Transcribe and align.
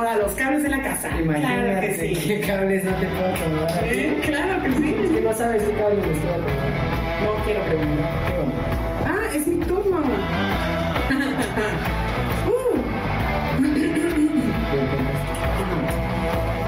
acomoda 0.00 0.16
los 0.16 0.32
cables 0.32 0.62
de 0.62 0.68
la 0.70 0.82
casa. 0.82 1.08
Imagínate 1.20 1.64
Claro 1.64 1.80
que 1.80 1.94
sí. 1.94 2.14
qué 2.28 2.40
cables 2.40 2.84
no 2.84 2.90
te 2.92 3.06
puedo 3.06 3.34
acomodar. 3.34 3.84
Sí, 3.90 4.16
Claro 4.22 4.62
que 4.62 4.68
Es 4.68 4.74
sí. 4.76 5.14
que 5.14 5.20
no 5.20 5.32
sabes 5.34 5.62
qué 5.62 5.72
cables 5.74 6.06
me 6.06 6.12
estoy 6.12 6.30
acomodando. 6.30 6.70
No 7.24 7.44
quiero 7.44 7.60
preguntar. 7.64 8.10
Ah, 9.06 9.34
es 9.34 9.46
mi 9.46 9.56
turno. 9.64 10.00
Uh. 12.46 12.76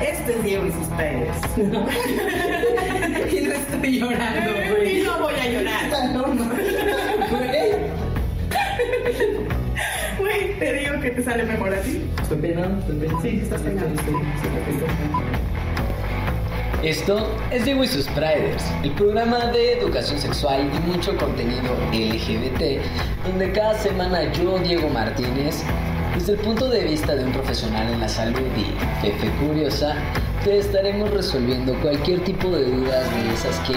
Este 0.02 0.32
es 0.32 0.42
Diego 0.44 0.66
y 0.66 0.72
sus 0.72 0.86
padres. 0.88 1.36
y 1.56 3.40
no 3.46 3.52
estoy 3.52 3.98
llorando, 4.00 4.50
güey. 4.76 5.00
Y 5.00 5.02
no 5.04 5.18
voy 5.20 5.34
a 5.34 5.48
llorar. 5.48 5.82
No. 6.12 6.22
Güey, 10.18 10.58
te 10.58 10.72
digo 10.74 11.00
que 11.00 11.10
te 11.10 11.22
sale 11.22 11.44
mejor 11.44 11.74
así. 11.74 12.02
Estoy 12.22 12.38
penando, 12.38 12.78
estoy 12.80 12.96
penando. 12.96 13.22
Sí, 13.22 13.40
estás 13.42 13.60
penando. 13.62 13.88
Estoy- 14.00 14.14
estoy- 14.14 14.58
estoy- 14.58 14.74
estoy- 14.74 14.88
Esto 16.88 17.28
es 17.52 17.64
Diego 17.64 17.84
y 17.84 17.86
sus 17.86 18.08
Priders, 18.08 18.64
el 18.82 18.90
programa 18.92 19.46
de 19.46 19.78
educación 19.78 20.18
sexual 20.18 20.68
y 20.74 20.90
mucho 20.90 21.16
contenido 21.16 21.76
LGBT, 21.92 22.80
donde 23.24 23.52
cada 23.52 23.74
semana 23.78 24.32
yo, 24.32 24.58
Diego 24.58 24.88
Martínez, 24.88 25.62
desde 26.18 26.32
el 26.32 26.38
punto 26.40 26.68
de 26.68 26.80
vista 26.82 27.14
de 27.14 27.24
un 27.24 27.30
profesional 27.32 27.88
en 27.92 28.00
la 28.00 28.08
salud 28.08 28.40
y 28.56 28.64
jefe 29.06 29.28
curiosa, 29.46 29.94
te 30.42 30.58
estaremos 30.58 31.08
resolviendo 31.12 31.72
cualquier 31.80 32.24
tipo 32.24 32.50
de 32.50 32.64
dudas 32.64 33.04
de 33.14 33.32
esas 33.32 33.56
que 33.60 33.74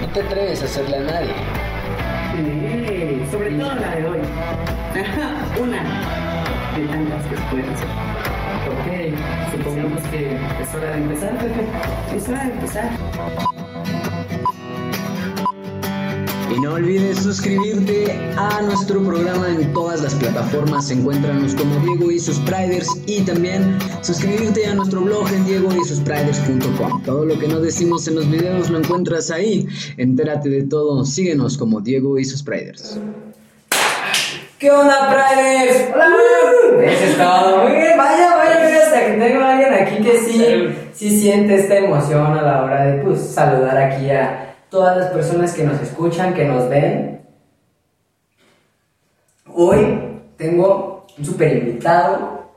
no 0.00 0.06
te 0.12 0.20
atreves 0.20 0.62
a 0.62 0.66
hacerle 0.66 0.98
a 0.98 1.00
nadie. 1.00 1.34
Sobre 3.30 3.50
todo 3.50 3.74
la 3.74 3.94
de 3.96 4.06
hoy. 4.06 4.18
Una 5.60 5.82
de 6.76 6.86
tantas 6.86 7.24
que 7.26 7.36
pueden 7.50 7.76
ser. 7.76 7.88
Ok, 8.68 8.88
supongamos 9.52 10.02
que 10.10 10.36
es 10.62 10.74
hora 10.74 10.90
de 10.90 10.98
empezar, 10.98 11.38
Pepe. 11.38 12.16
Es 12.16 12.28
hora 12.28 12.44
de 12.44 12.52
empezar. 12.52 12.90
Y 16.54 16.60
no 16.60 16.72
olvides 16.74 17.18
suscribirte 17.18 18.10
a 18.36 18.62
nuestro 18.62 19.02
programa 19.04 19.48
en 19.50 19.72
todas 19.74 20.02
las 20.02 20.14
plataformas. 20.14 20.90
Encuéntranos 20.90 21.54
como 21.54 21.78
Diego 21.80 22.10
y 22.10 22.18
sus 22.18 22.38
Priders 22.40 22.88
y 23.06 23.20
también 23.22 23.78
suscribirte 24.02 24.66
a 24.66 24.74
nuestro 24.74 25.02
blog 25.02 25.30
en 25.30 25.44
diegoysuspriders.com. 25.44 27.02
Todo 27.04 27.26
lo 27.26 27.38
que 27.38 27.48
no 27.48 27.60
decimos 27.60 28.08
en 28.08 28.14
los 28.14 28.30
videos 28.30 28.70
lo 28.70 28.78
encuentras 28.78 29.30
ahí. 29.30 29.66
Entérate 29.98 30.48
de 30.48 30.62
todo. 30.62 31.04
Síguenos 31.04 31.58
como 31.58 31.80
Diego 31.80 32.18
y 32.18 32.24
sus 32.24 32.42
Priders. 32.42 32.98
¿Qué 34.58 34.72
onda, 34.72 35.08
Priders? 35.08 35.88
¡Hola! 35.94 36.08
Eso 36.82 37.04
es 37.04 37.16
todo. 37.16 37.62
Muy 37.62 37.76
bien, 37.76 37.96
vaya, 37.96 38.34
vaya, 38.34 38.66
mira, 38.66 38.78
hasta 38.78 39.06
que 39.06 39.12
tengo 39.12 39.40
a 39.40 39.52
alguien 39.52 39.72
aquí 39.72 40.02
que 40.02 40.18
sí, 40.18 40.76
sí 40.92 41.20
siente 41.20 41.54
esta 41.54 41.76
emoción 41.76 42.36
a 42.36 42.42
la 42.42 42.64
hora 42.64 42.86
de 42.86 43.02
pues, 43.04 43.20
saludar 43.20 43.78
aquí 43.78 44.10
a 44.10 44.56
todas 44.68 44.96
las 44.96 45.10
personas 45.10 45.54
que 45.54 45.62
nos 45.62 45.80
escuchan, 45.80 46.34
que 46.34 46.44
nos 46.44 46.68
ven. 46.68 47.20
Hoy 49.54 50.00
tengo 50.36 51.06
un 51.16 51.24
super 51.24 51.56
invitado, 51.56 52.50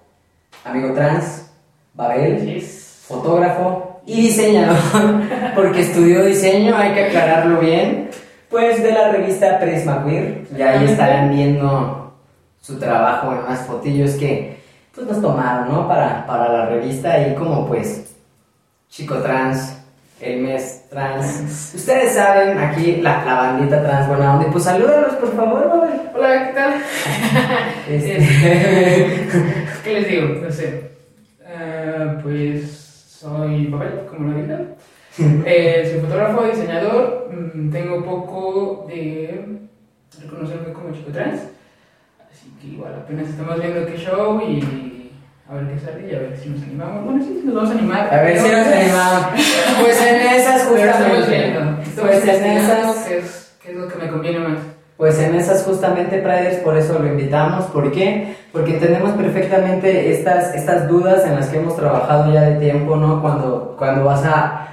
amigo 0.66 0.96
trans, 0.96 1.52
Babel, 1.94 2.64
fotógrafo 3.08 4.02
y 4.08 4.22
diseñador, 4.22 5.22
porque 5.56 5.82
estudió 5.82 6.26
diseño, 6.26 6.76
hay 6.76 6.96
que 6.96 7.06
aclararlo 7.06 7.60
bien, 7.60 8.10
pues 8.52 8.84
de 8.84 8.92
la 8.92 9.12
revista 9.14 9.60
Prisma 9.60 10.04
Queer, 10.04 10.46
y 10.56 10.62
ahí 10.62 10.86
estarán 10.86 11.32
viendo 11.32 12.14
su 12.60 12.78
trabajo 12.78 13.32
en 13.32 13.40
unas 13.40 13.66
fotillos 13.66 14.12
que 14.12 14.58
pues 14.94 15.08
nos 15.08 15.22
tomaron, 15.22 15.70
¿no? 15.70 15.88
Para, 15.88 16.28
para 16.28 16.52
la 16.52 16.66
revista 16.66 17.26
y 17.26 17.34
como 17.34 17.66
pues 17.66 18.14
chico 18.90 19.16
trans, 19.20 19.78
el 20.20 20.42
mes 20.42 20.84
trans, 20.90 21.72
ustedes 21.74 22.14
saben, 22.14 22.58
aquí 22.60 22.98
la, 22.98 23.24
la 23.24 23.36
bandita 23.36 23.82
trans 23.82 24.08
buena 24.10 24.36
onda, 24.36 24.52
pues 24.52 24.66
salúdalos 24.66 25.14
por 25.14 25.34
favor, 25.34 25.70
Babel. 25.70 26.02
Hola, 26.14 26.48
¿qué 26.48 26.54
tal? 26.54 26.74
Este, 27.90 29.28
¿Qué 29.84 29.94
les 29.94 30.08
digo? 30.08 30.28
No 30.42 30.52
sé. 30.52 30.92
Ah, 31.46 32.18
pues 32.22 32.70
soy 33.20 33.68
Babel, 33.68 34.06
como 34.10 34.30
lo 34.30 34.38
dije. 34.38 34.56
Eh, 35.46 35.90
soy 35.92 36.02
fotógrafo, 36.02 36.44
diseñador. 36.46 37.30
mm, 37.32 37.70
Tengo 37.72 38.04
poco 38.04 38.86
de 38.88 39.60
reconocerme 40.22 40.74
como 40.74 40.94
chico 40.94 41.12
trans. 41.12 41.42
Así 42.32 42.50
que 42.62 42.68
igual 42.68 42.94
apenas 42.96 43.28
estamos 43.30 43.60
viendo 43.60 43.86
qué 43.86 43.98
show 43.98 44.40
y 44.42 45.12
a 45.50 45.56
ver 45.56 45.68
qué 45.68 45.80
sale 45.80 46.10
y 46.10 46.16
a 46.16 46.20
ver 46.20 46.38
si 46.38 46.50
nos 46.50 46.64
animamos. 46.64 47.04
Bueno, 47.06 47.24
sí, 47.24 47.42
nos 47.44 47.56
vamos 47.56 47.70
a 47.72 47.74
animar. 47.74 48.14
A 48.14 48.22
ver 48.22 48.38
si 48.40 48.50
nos 48.50 48.68
animamos. 48.68 49.26
Pues 49.82 50.02
en 50.02 50.16
esas 50.22 50.64
justamente. 50.64 51.56
Pues 52.00 52.28
en 52.28 52.46
esas. 52.46 52.96
qué 53.08 53.18
es, 53.18 53.54
qué 53.62 53.72
es 53.72 53.78
lo 53.78 53.88
que 53.88 53.96
me 53.98 54.08
conviene 54.10 54.40
más. 54.40 54.60
Pues 54.96 55.18
en 55.20 55.34
esas 55.36 55.64
justamente 55.64 56.20
Priders, 56.20 56.58
por 56.58 56.78
eso 56.78 57.00
lo 57.00 57.08
invitamos. 57.08 57.66
¿Por 57.66 57.92
qué? 57.92 58.36
Porque 58.52 58.76
entendemos 58.76 59.12
perfectamente 59.14 60.12
estas, 60.14 60.54
estas 60.54 60.88
dudas 60.88 61.26
en 61.26 61.36
las 61.36 61.48
que 61.50 61.58
hemos 61.58 61.76
trabajado 61.76 62.32
ya 62.32 62.42
de 62.42 62.60
tiempo, 62.60 62.96
¿no? 62.96 63.20
Cuando, 63.22 63.76
cuando 63.80 64.06
vas 64.06 64.24
a, 64.26 64.71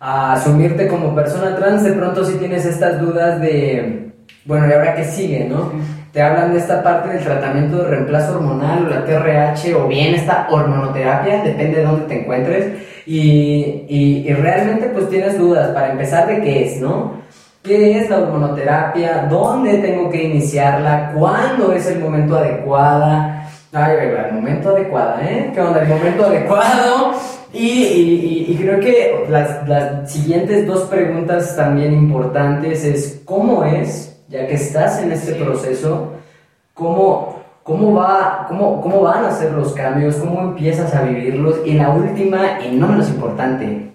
a 0.00 0.32
asumirte 0.32 0.88
como 0.88 1.14
persona 1.14 1.54
trans, 1.54 1.84
de 1.84 1.92
pronto 1.92 2.24
sí 2.24 2.36
tienes 2.38 2.64
estas 2.64 2.98
dudas 2.98 3.38
de, 3.38 4.12
bueno, 4.46 4.66
¿y 4.66 4.72
ahora 4.72 4.94
qué 4.94 5.04
sigue, 5.04 5.44
no? 5.44 5.72
Te 6.10 6.22
hablan 6.22 6.52
de 6.52 6.58
esta 6.58 6.82
parte 6.82 7.10
del 7.10 7.22
tratamiento 7.22 7.76
de 7.76 7.90
reemplazo 7.90 8.36
hormonal 8.36 8.86
o 8.86 8.88
la 8.88 9.04
TRH 9.04 9.74
o 9.74 9.86
bien 9.86 10.14
esta 10.14 10.48
hormonoterapia, 10.50 11.42
depende 11.42 11.78
de 11.78 11.84
dónde 11.84 12.06
te 12.06 12.20
encuentres. 12.22 12.82
Y, 13.06 13.84
y, 13.88 14.24
y 14.26 14.32
realmente 14.32 14.86
pues 14.86 15.08
tienes 15.08 15.38
dudas 15.38 15.68
para 15.68 15.92
empezar 15.92 16.26
de 16.26 16.40
qué 16.40 16.64
es, 16.64 16.80
¿no? 16.80 17.20
¿Qué 17.62 17.98
es 17.98 18.08
la 18.08 18.20
hormonoterapia? 18.20 19.26
¿Dónde 19.28 19.78
tengo 19.78 20.10
que 20.10 20.24
iniciarla? 20.24 21.12
¿Cuándo 21.14 21.72
es 21.72 21.86
el 21.86 22.00
momento 22.00 22.38
ay, 22.38 22.64
ay, 23.72 24.08
el 24.28 24.32
momento 24.32 24.70
adecuado, 24.70 25.20
¿eh? 25.20 25.50
¿Qué 25.54 25.60
onda? 25.60 25.82
El 25.82 25.88
momento 25.88 26.26
adecuado. 26.26 27.12
Y, 27.52 27.58
y- 27.68 28.46
y- 28.48 28.52
y 28.52 28.56
creo 28.56 28.78
que 28.80 29.24
las, 29.28 29.66
las 29.68 30.10
siguientes 30.12 30.66
dos 30.66 30.82
preguntas 30.82 31.56
también 31.56 31.92
importantes 31.94 32.84
es 32.84 33.22
¿cómo 33.24 33.64
es, 33.64 34.20
ya 34.28 34.46
que 34.46 34.54
estás 34.54 35.02
en 35.02 35.10
este 35.12 35.34
Sí. 35.34 35.42
proceso, 35.42 36.12
cómo, 36.74 37.40
cómo, 37.64 37.92
va, 37.94 38.44
cómo, 38.48 38.80
cómo 38.80 39.00
van 39.02 39.24
a 39.24 39.32
ser 39.32 39.52
los 39.52 39.72
cambios, 39.72 40.14
cómo 40.16 40.40
empiezas 40.42 40.94
a 40.94 41.02
vivirlos? 41.02 41.56
Y 41.66 41.72
la 41.74 41.90
última, 41.90 42.60
y 42.64 42.76
no 42.76 42.86
menos 42.86 43.08
importante, 43.08 43.90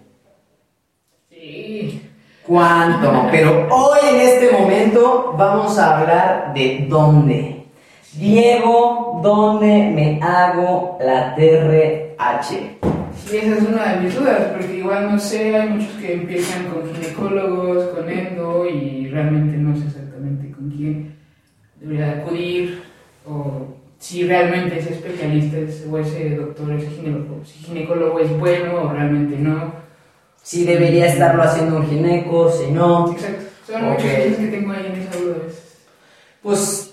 Sí. 1.30 2.02
cuánto. 2.46 3.28
Pero 3.32 3.68
hoy 3.72 4.00
en 4.16 4.22
este 4.22 4.52
momento 4.52 5.34
vamos 5.38 5.78
a 5.80 5.98
hablar 6.00 6.54
de 6.54 6.86
dónde. 6.90 7.66
Diego, 8.14 9.20
¿dónde 9.24 9.92
me 9.94 10.20
hago 10.22 10.98
la 11.02 11.36
TRH? 11.36 12.80
Sí, 13.28 13.38
esa 13.38 13.56
es 13.58 13.64
una 13.64 13.94
de 13.96 14.02
mis 14.02 14.16
dudas, 14.16 14.52
porque 14.52 14.78
igual 14.78 15.12
no 15.12 15.20
sé, 15.20 15.56
hay 15.56 15.70
muchos 15.70 15.90
que 16.00 16.14
empiezan 16.14 16.66
con 16.68 16.94
ginecólogos, 16.94 17.86
con 17.86 18.08
endo, 18.10 18.68
y 18.70 19.08
realmente 19.10 19.58
no 19.58 19.76
sé 19.76 19.88
exactamente 19.88 20.52
con 20.52 20.70
quién 20.70 21.16
debería 21.80 22.12
acudir, 22.20 22.84
o 23.28 23.68
si 23.98 24.28
realmente 24.28 24.78
ese 24.78 24.94
especialista 24.94 25.58
es- 25.58 25.86
o 25.90 25.98
ese 25.98 26.36
doctor, 26.36 26.72
ese 26.74 26.88
ginecólogo, 26.92 27.42
si 27.44 27.60
ginecólogo 27.60 28.20
es 28.20 28.38
bueno 28.38 28.84
o 28.84 28.94
realmente 28.94 29.38
no. 29.40 29.74
Si 30.44 30.64
debería 30.64 31.08
estarlo 31.08 31.42
haciendo 31.42 31.78
un 31.78 31.88
gineco, 31.88 32.52
si 32.52 32.72
no. 32.72 33.12
Exacto, 33.12 33.46
son 33.66 33.84
Ok. 33.86 33.92
muchas 33.94 34.14
cosas 34.14 34.38
que 34.38 34.48
tengo 34.48 34.72
ahí 34.72 34.86
en 34.86 35.02
esa 35.02 35.20
duda. 35.20 35.36
Pues, 36.44 36.85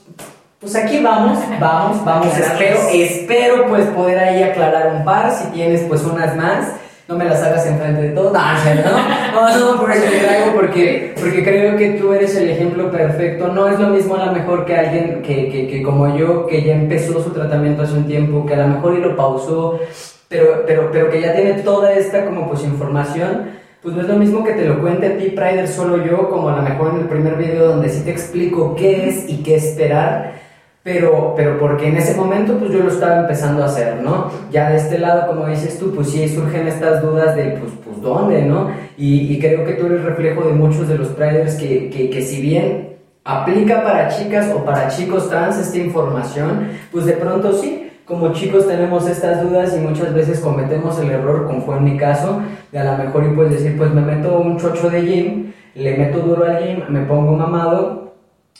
pues 0.62 0.76
aquí 0.76 1.00
vamos, 1.02 1.40
vamos, 1.58 2.04
vamos. 2.04 2.38
Espero, 2.38 2.78
espero 2.92 3.66
pues 3.68 3.84
poder 3.88 4.16
ahí 4.16 4.44
aclarar 4.44 4.94
un 4.94 5.04
par. 5.04 5.32
Si 5.32 5.50
tienes 5.50 5.80
pues 5.88 6.04
unas 6.04 6.36
más, 6.36 6.76
no 7.08 7.16
me 7.16 7.24
las 7.24 7.42
hagas 7.42 7.66
enfrente 7.66 8.00
de 8.00 8.08
todos. 8.10 8.32
No, 8.32 9.58
no, 9.58 9.72
no, 9.72 9.80
por 9.80 9.90
eso 9.90 10.04
te 10.08 10.18
traigo 10.18 10.52
porque, 10.54 11.14
porque 11.18 11.42
creo 11.42 11.76
que 11.76 11.90
tú 11.94 12.12
eres 12.12 12.36
el 12.36 12.48
ejemplo 12.48 12.92
perfecto. 12.92 13.48
No 13.48 13.66
es 13.66 13.80
lo 13.80 13.88
mismo 13.88 14.14
a 14.14 14.26
lo 14.26 14.32
mejor 14.32 14.64
que 14.64 14.76
alguien 14.76 15.22
que, 15.22 15.48
que, 15.48 15.66
que 15.66 15.82
como 15.82 16.16
yo, 16.16 16.46
que 16.46 16.62
ya 16.62 16.74
empezó 16.74 17.20
su 17.20 17.30
tratamiento 17.30 17.82
hace 17.82 17.94
un 17.94 18.06
tiempo, 18.06 18.46
que 18.46 18.54
a 18.54 18.58
lo 18.58 18.68
mejor 18.68 18.96
y 18.96 19.00
lo 19.00 19.16
pausó, 19.16 19.80
pero, 20.28 20.62
pero, 20.64 20.90
pero 20.92 21.10
que 21.10 21.22
ya 21.22 21.34
tiene 21.34 21.54
toda 21.54 21.92
esta 21.92 22.24
como 22.24 22.48
pues 22.48 22.62
información. 22.62 23.62
Pues 23.82 23.96
no 23.96 24.02
es 24.02 24.08
lo 24.08 24.14
mismo 24.14 24.44
que 24.44 24.52
te 24.52 24.64
lo 24.64 24.80
cuente 24.80 25.08
a 25.08 25.16
ti, 25.16 25.30
Prider, 25.30 25.66
solo 25.66 26.06
yo, 26.06 26.30
como 26.30 26.50
a 26.50 26.56
lo 26.56 26.62
mejor 26.62 26.94
en 26.94 27.00
el 27.00 27.08
primer 27.08 27.34
video 27.34 27.66
donde 27.66 27.88
sí 27.88 28.04
te 28.04 28.12
explico 28.12 28.76
qué 28.76 29.08
es 29.08 29.28
y 29.28 29.42
qué 29.42 29.56
esperar, 29.56 30.41
pero, 30.82 31.34
pero 31.36 31.58
porque 31.58 31.88
en 31.88 31.96
ese 31.96 32.16
momento 32.16 32.58
pues 32.58 32.72
yo 32.72 32.80
lo 32.80 32.90
estaba 32.90 33.20
empezando 33.20 33.62
a 33.62 33.66
hacer, 33.66 34.02
¿no? 34.02 34.30
Ya 34.50 34.70
de 34.70 34.76
este 34.76 34.98
lado, 34.98 35.28
como 35.28 35.46
dices 35.46 35.78
tú, 35.78 35.94
pues 35.94 36.10
sí 36.10 36.28
surgen 36.28 36.66
estas 36.66 37.02
dudas 37.02 37.36
de 37.36 37.56
pues, 37.60 37.72
pues 37.84 38.02
dónde, 38.02 38.42
¿no? 38.42 38.70
Y, 38.96 39.32
y 39.32 39.38
creo 39.38 39.64
que 39.64 39.74
tú 39.74 39.86
eres 39.86 40.02
reflejo 40.02 40.42
de 40.42 40.52
muchos 40.52 40.88
de 40.88 40.98
los 40.98 41.08
Priders 41.08 41.54
que, 41.54 41.88
que, 41.88 42.10
que 42.10 42.22
si 42.22 42.40
bien 42.40 42.96
aplica 43.24 43.84
para 43.84 44.08
chicas 44.08 44.50
o 44.52 44.64
para 44.64 44.88
chicos 44.88 45.28
trans 45.28 45.56
esta 45.58 45.78
información, 45.78 46.68
pues 46.90 47.04
de 47.04 47.12
pronto 47.12 47.52
sí, 47.52 47.90
como 48.04 48.32
chicos 48.32 48.66
tenemos 48.66 49.08
estas 49.08 49.40
dudas 49.42 49.76
y 49.76 49.80
muchas 49.80 50.12
veces 50.12 50.40
cometemos 50.40 50.98
el 50.98 51.10
error, 51.10 51.46
como 51.46 51.62
fue 51.62 51.76
en 51.76 51.84
mi 51.84 51.96
caso, 51.96 52.42
de 52.72 52.80
a 52.80 52.84
lo 52.84 53.04
mejor 53.04 53.24
y 53.24 53.36
puedes 53.36 53.52
decir, 53.52 53.78
pues 53.78 53.92
me 53.92 54.00
meto 54.00 54.40
un 54.40 54.58
chocho 54.58 54.90
de 54.90 55.02
gym, 55.02 55.52
le 55.76 55.96
meto 55.96 56.18
duro 56.18 56.44
al 56.44 56.58
gym, 56.58 56.82
me 56.88 57.02
pongo 57.02 57.36
mamado 57.36 58.01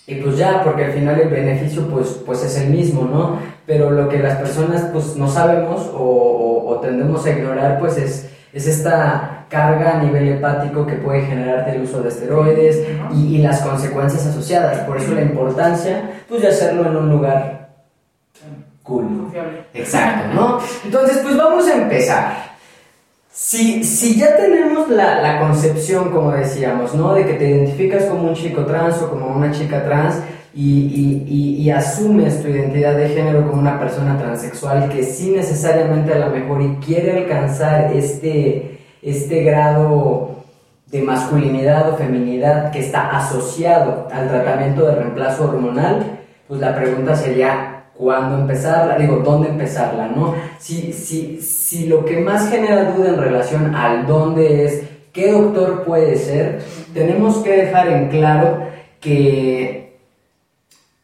y 0.07 0.17
pues 0.17 0.37
ya, 0.37 0.63
porque 0.65 0.87
al 0.87 0.93
final 0.93 1.21
el 1.21 1.29
beneficio 1.29 1.87
pues, 1.89 2.21
pues 2.27 2.43
es 2.45 2.59
el 2.59 2.71
mismo, 2.71 3.05
¿no? 3.05 3.39
Pero 3.67 3.91
lo 3.91 4.09
que 4.09 4.19
las 4.19 4.37
personas 4.37 4.89
pues 4.93 5.17
no 5.17 5.29
sabemos 5.29 5.89
o, 5.95 6.65
o, 6.67 6.81
tendemos 6.81 7.25
a 7.25 7.31
ignorar 7.31 7.79
pues 7.79 7.97
es, 7.97 8.29
es 8.53 8.67
esta 8.67 9.47
carga 9.49 9.99
a 9.99 10.03
nivel 10.03 10.29
hepático 10.29 10.87
que 10.87 10.95
puede 10.95 11.23
generarte 11.23 11.77
el 11.77 11.83
uso 11.83 12.03
de 12.03 12.09
esteroides 12.09 12.85
y, 13.15 13.37
y 13.37 13.39
las 13.39 13.61
consecuencias 13.61 14.27
asociadas. 14.27 14.81
Por 14.81 14.97
eso 14.97 15.15
la 15.15 15.23
importancia 15.23 16.23
pues 16.29 16.43
de 16.43 16.49
hacerlo 16.49 16.87
en 16.87 16.97
un 16.97 17.09
lugar 17.09 17.71
cool. 18.83 19.31
Exacto, 19.75 20.35
¿no? 20.35 20.61
Entonces, 20.85 21.19
pues 21.19 21.37
vamos 21.37 21.67
a 21.69 21.75
empezar. 21.75 22.52
Si, 23.33 23.83
si 23.83 24.19
ya 24.19 24.37
tenemos 24.37 24.91
la, 24.91 25.23
la, 25.23 25.41
concepción, 25.41 26.11
como 26.11 26.33
decíamos, 26.33 26.95
¿no? 26.95 27.15
De 27.15 27.25
que 27.25 27.33
te 27.35 27.49
identificas 27.49 28.05
como 28.05 28.29
un 28.29 28.35
chico 28.35 28.67
trans 28.67 29.01
o 29.01 29.09
como 29.09 29.27
una 29.29 29.51
chica 29.51 29.83
trans 29.85 30.17
y, 30.55 31.25
y, 31.59 31.71
asumes 31.71 32.43
tu 32.43 32.49
identidad 32.49 32.95
de 32.95 33.09
género 33.09 33.49
como 33.49 33.61
una 33.61 33.79
persona 33.81 34.19
transexual 34.19 34.91
que 34.91 35.03
sí 35.03 35.31
necesariamente 35.31 36.13
a 36.13 36.19
lo 36.19 36.31
mejor 36.31 36.61
y 36.61 36.77
quiere 36.85 37.23
alcanzar 37.23 37.91
este, 37.95 38.81
este 39.01 39.43
grado 39.45 40.45
de 40.89 41.01
masculinidad 41.01 41.89
o 41.89 41.97
feminidad 41.97 42.71
que 42.71 42.81
está 42.81 43.17
asociado 43.17 44.09
al 44.13 44.29
tratamiento 44.29 44.87
de 44.87 44.97
reemplazo 44.97 45.45
hormonal, 45.45 46.21
pues 46.47 46.61
la 46.61 46.75
pregunta 46.77 47.17
sería, 47.17 47.72
cuándo 47.97 48.39
empezarla, 48.39 48.97
digo, 48.97 49.17
dónde 49.19 49.49
empezarla, 49.49 50.09
¿no? 50.09 50.35
Si, 50.59 50.93
si, 50.93 51.41
si 51.41 51.87
lo 51.87 52.05
que 52.05 52.19
más 52.19 52.51
genera 52.51 52.93
duda 52.93 53.11
en 53.11 53.19
relación 53.19 53.75
al 53.75 54.07
dónde 54.07 54.65
es, 54.65 54.83
qué 55.13 55.33
doctor 55.33 55.85
puede 55.85 56.17
ser, 56.17 56.63
tenemos 56.95 57.39
que 57.39 57.53
dejar 57.53 57.89
en 57.89 58.09
claro 58.09 58.67
que 59.01 59.99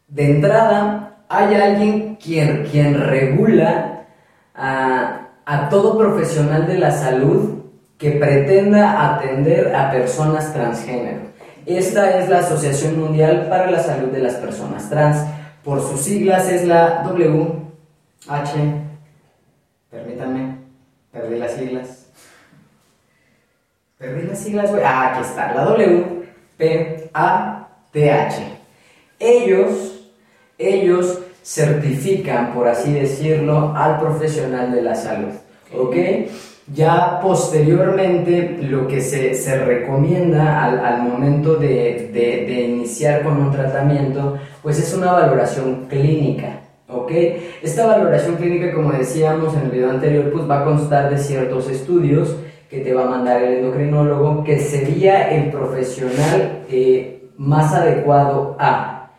de 0.08 0.30
entrada 0.30 1.18
hay 1.28 1.54
alguien 1.54 2.16
quien, 2.16 2.64
quien 2.70 2.98
regula 2.98 4.06
a, 4.54 5.28
a 5.44 5.68
todo 5.68 5.98
profesional 5.98 6.66
de 6.66 6.78
la 6.78 6.90
salud 6.90 7.58
que 7.98 8.12
pretenda 8.12 9.14
atender 9.14 9.74
a 9.74 9.90
personas 9.90 10.52
transgénero. 10.54 11.28
Esta 11.66 12.18
es 12.18 12.30
la 12.30 12.38
Asociación 12.38 12.98
Mundial 12.98 13.46
para 13.50 13.70
la 13.70 13.82
Salud 13.82 14.08
de 14.08 14.20
las 14.20 14.34
Personas 14.34 14.88
Trans 14.88 15.18
por 15.68 15.82
sus 15.82 16.00
siglas 16.00 16.48
es 16.48 16.64
la 16.64 17.02
W, 17.02 17.46
H, 18.26 18.52
permítanme, 19.90 20.56
perdí 21.12 21.38
las 21.38 21.52
siglas. 21.52 22.06
Perdí 23.98 24.26
las 24.28 24.38
siglas, 24.38 24.70
güey. 24.70 24.82
Ah, 24.82 25.12
aquí 25.12 25.28
está, 25.28 25.52
la 25.52 25.64
W, 25.66 26.24
P, 26.56 27.10
A, 27.12 27.68
T, 27.92 28.10
H. 28.10 28.42
Ellos, 29.18 30.08
ellos 30.56 31.18
certifican, 31.44 32.54
por 32.54 32.66
así 32.66 32.94
decirlo, 32.94 33.74
al 33.76 34.00
profesional 34.00 34.72
de 34.72 34.80
la 34.80 34.94
salud. 34.94 35.34
¿Ok? 35.76 35.96
Ya 36.74 37.18
posteriormente 37.22 38.58
lo 38.62 38.86
que 38.86 39.00
se, 39.00 39.34
se 39.34 39.64
recomienda 39.64 40.64
al, 40.64 40.84
al 40.84 41.02
momento 41.02 41.56
de, 41.56 42.10
de, 42.12 42.44
de, 42.46 42.60
iniciar 42.64 43.22
con 43.22 43.38
un 43.38 43.50
tratamiento, 43.50 44.36
pues 44.62 44.78
es 44.78 44.92
una 44.94 45.12
valoración 45.12 45.86
clínica, 45.88 46.60
¿ok? 46.88 47.10
Esta 47.62 47.86
valoración 47.86 48.36
clínica, 48.36 48.74
como 48.74 48.92
decíamos 48.92 49.54
en 49.54 49.62
el 49.62 49.70
video 49.70 49.90
anterior, 49.90 50.30
pues 50.30 50.48
va 50.48 50.60
a 50.60 50.64
constar 50.64 51.08
de 51.08 51.16
ciertos 51.16 51.70
estudios 51.70 52.36
que 52.68 52.80
te 52.80 52.92
va 52.92 53.04
a 53.04 53.10
mandar 53.10 53.42
el 53.42 53.58
endocrinólogo, 53.58 54.44
que 54.44 54.58
sería 54.58 55.30
el 55.30 55.50
profesional 55.50 56.64
eh, 56.70 57.30
más 57.38 57.72
adecuado 57.72 58.56
a. 58.58 59.12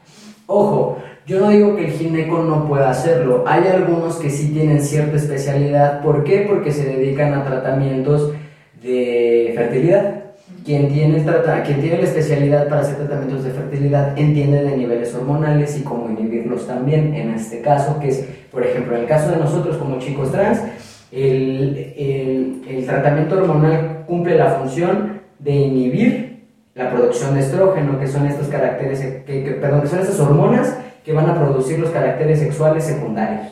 Ojo, 0.46 0.99
yo 1.30 1.40
no 1.40 1.50
digo 1.50 1.76
que 1.76 1.86
el 1.86 1.92
gineco 1.92 2.40
no 2.40 2.68
pueda 2.68 2.90
hacerlo. 2.90 3.44
Hay 3.46 3.68
algunos 3.68 4.16
que 4.16 4.32
sí 4.32 4.52
tienen 4.52 4.82
cierta 4.82 5.16
especialidad. 5.16 6.02
¿Por 6.02 6.24
qué? 6.24 6.48
Porque 6.50 6.72
se 6.72 6.86
dedican 6.86 7.36
a 7.36 7.46
tratamientos 7.46 8.34
de 8.82 9.54
fertilidad. 9.56 10.24
Quien 10.66 10.92
tiene, 10.92 11.24
quien 11.24 11.82
tiene 11.82 11.98
la 12.00 12.04
especialidad 12.04 12.68
para 12.68 12.82
hacer 12.82 12.96
tratamientos 12.96 13.44
de 13.44 13.52
fertilidad 13.52 14.18
entiende 14.18 14.64
de 14.64 14.76
niveles 14.76 15.14
hormonales 15.14 15.78
y 15.78 15.84
cómo 15.84 16.10
inhibirlos 16.10 16.66
también. 16.66 17.14
En 17.14 17.30
este 17.36 17.62
caso, 17.62 18.00
que 18.00 18.08
es, 18.08 18.26
por 18.52 18.66
ejemplo, 18.66 18.96
en 18.96 19.04
el 19.04 19.08
caso 19.08 19.30
de 19.30 19.38
nosotros 19.38 19.78
como 19.78 20.00
chicos 20.00 20.32
trans, 20.32 20.64
el, 21.12 21.94
el, 21.96 22.62
el 22.68 22.86
tratamiento 22.88 23.38
hormonal 23.38 24.04
cumple 24.08 24.36
la 24.36 24.50
función 24.54 25.22
de 25.38 25.52
inhibir 25.52 26.40
la 26.74 26.90
producción 26.90 27.36
de 27.36 27.42
estrógeno, 27.42 28.00
que 28.00 28.08
son 28.08 28.26
estos 28.26 28.48
caracteres, 28.48 29.00
que, 29.00 29.44
que, 29.44 29.52
perdón, 29.62 29.82
que 29.82 29.88
son 29.88 30.00
estas 30.00 30.20
hormonas 30.20 30.76
que 31.10 31.16
van 31.16 31.28
a 31.28 31.40
producir 31.40 31.80
los 31.80 31.90
caracteres 31.90 32.38
sexuales 32.38 32.84
secundarios. 32.84 33.48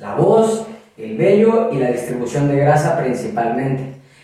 La 0.00 0.14
voz, 0.14 0.64
el 0.96 1.16
vello 1.16 1.70
y 1.72 1.78
la 1.78 1.90
distribución 1.90 2.46
de 2.46 2.54
grasa 2.54 2.96
principalmente. 2.96 3.82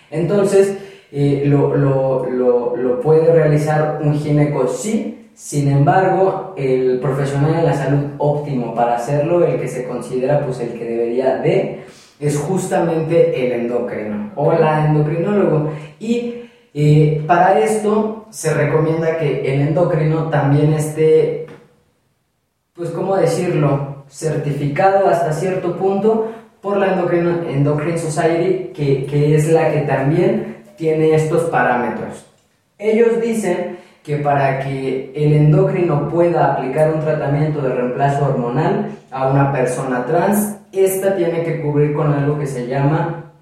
Entonces, 0.08 0.78
eh, 1.10 1.42
lo, 1.46 1.74
lo, 1.74 2.30
lo, 2.30 2.76
lo, 2.76 3.00
puede 3.00 3.32
realizar 3.32 3.98
un 4.04 4.14
gineco 4.14 4.68
sí, 4.68 5.30
sin 5.34 5.68
embargo, 5.68 6.54
el 6.56 7.00
profesional 7.00 7.56
de 7.56 7.62
la 7.62 7.72
salud 7.74 8.10
óptimo 8.18 8.72
para 8.72 8.98
hacerlo, 8.98 9.44
el 9.44 9.58
que 9.58 9.66
se 9.66 9.88
considera 9.88 10.46
pues 10.46 10.60
el 10.60 10.74
que 10.78 10.84
debería 10.84 11.38
de, 11.38 11.82
es 12.20 12.38
justamente 12.38 13.48
el 13.48 13.62
endocrino 13.62 14.30
o 14.36 14.52
la 14.52 14.86
endocrinólogo. 14.86 15.70
Y 15.98 16.44
eh, 16.72 17.20
para 17.26 17.58
esto 17.58 18.26
se 18.30 18.54
recomienda 18.54 19.18
que 19.18 19.40
el 19.52 19.60
endocrino 19.60 20.30
también 20.30 20.72
esté 20.72 21.43
pues, 22.74 22.90
¿cómo 22.90 23.16
decirlo?, 23.16 23.94
certificado 24.08 25.08
hasta 25.08 25.32
cierto 25.32 25.76
punto 25.76 26.30
por 26.60 26.76
la 26.76 26.92
Endocrine, 26.92 27.98
Society, 27.98 28.72
que, 28.74 29.06
que 29.06 29.34
es 29.34 29.50
la 29.50 29.70
que 29.72 29.80
también 29.80 30.62
tiene 30.76 31.14
estos 31.14 31.44
parámetros. 31.44 32.26
Ellos 32.78 33.20
dicen 33.20 33.78
que 34.02 34.16
para 34.18 34.60
que 34.60 35.12
el 35.14 35.32
endocrino 35.32 36.08
pueda 36.08 36.52
aplicar 36.52 36.92
un 36.92 37.00
tratamiento 37.00 37.62
de 37.62 37.70
reemplazo 37.70 38.26
hormonal 38.26 38.90
a 39.10 39.28
una 39.28 39.52
persona 39.52 40.04
trans, 40.04 40.58
esta 40.72 41.16
tiene 41.16 41.42
que 41.42 41.62
cubrir 41.62 41.94
con 41.94 42.12
algo 42.12 42.38
que 42.38 42.46
se 42.46 42.66
llama 42.66 43.32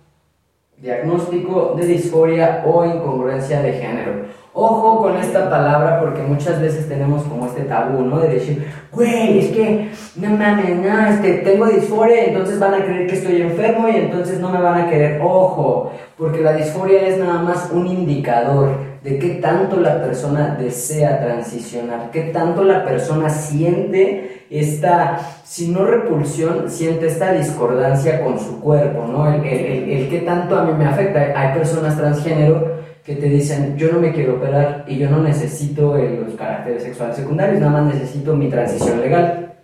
diagnóstico 0.76 1.74
de 1.76 1.86
disforia 1.86 2.62
o 2.66 2.84
incongruencia 2.84 3.62
de 3.62 3.72
género. 3.72 4.12
Ojo 4.54 5.00
con 5.00 5.16
esta 5.16 5.48
palabra 5.48 5.98
porque 5.98 6.20
muchas 6.20 6.60
veces 6.60 6.86
tenemos 6.86 7.22
como 7.22 7.46
este 7.46 7.62
tabú, 7.62 8.02
¿no? 8.02 8.20
De 8.20 8.28
decir, 8.28 8.66
güey, 8.92 9.38
es 9.38 9.46
que, 9.46 9.90
no 10.16 10.28
mames, 10.28 10.76
no, 10.76 11.06
este, 11.06 11.38
tengo 11.38 11.64
disforia, 11.66 12.26
entonces 12.26 12.60
van 12.60 12.74
a 12.74 12.84
creer 12.84 13.06
que 13.06 13.14
estoy 13.14 13.40
enfermo 13.40 13.88
y 13.88 13.96
entonces 13.96 14.40
no 14.40 14.50
me 14.50 14.60
van 14.60 14.82
a 14.82 14.90
querer. 14.90 15.22
Ojo, 15.22 15.92
porque 16.18 16.42
la 16.42 16.52
disforia 16.52 17.08
es 17.08 17.18
nada 17.18 17.40
más 17.40 17.70
un 17.72 17.86
indicador 17.86 18.76
de 19.02 19.18
qué 19.18 19.30
tanto 19.36 19.80
la 19.80 20.02
persona 20.02 20.54
desea 20.60 21.18
transicionar, 21.18 22.10
qué 22.10 22.24
tanto 22.24 22.62
la 22.62 22.84
persona 22.84 23.30
siente 23.30 24.44
esta, 24.50 25.18
si 25.44 25.68
no 25.68 25.86
repulsión, 25.86 26.68
siente 26.68 27.06
esta 27.06 27.32
discordancia 27.32 28.22
con 28.22 28.38
su 28.38 28.60
cuerpo, 28.60 29.06
¿no? 29.06 29.32
El, 29.32 29.46
el, 29.46 29.64
el, 29.64 29.90
el 29.90 30.08
qué 30.10 30.18
tanto 30.18 30.58
a 30.58 30.64
mí 30.64 30.74
me 30.76 30.84
afecta. 30.84 31.32
Hay 31.34 31.56
personas 31.56 31.96
transgénero 31.96 32.81
que 33.04 33.16
te 33.16 33.26
dicen, 33.26 33.76
yo 33.76 33.92
no 33.92 34.00
me 34.00 34.12
quiero 34.12 34.36
operar 34.36 34.84
y 34.86 34.96
yo 34.96 35.10
no 35.10 35.22
necesito 35.22 35.96
los 35.96 36.34
caracteres 36.34 36.84
sexuales 36.84 37.16
secundarios, 37.16 37.60
nada 37.60 37.82
más 37.82 37.94
necesito 37.94 38.36
mi 38.36 38.48
transición 38.48 39.00
legal. 39.00 39.54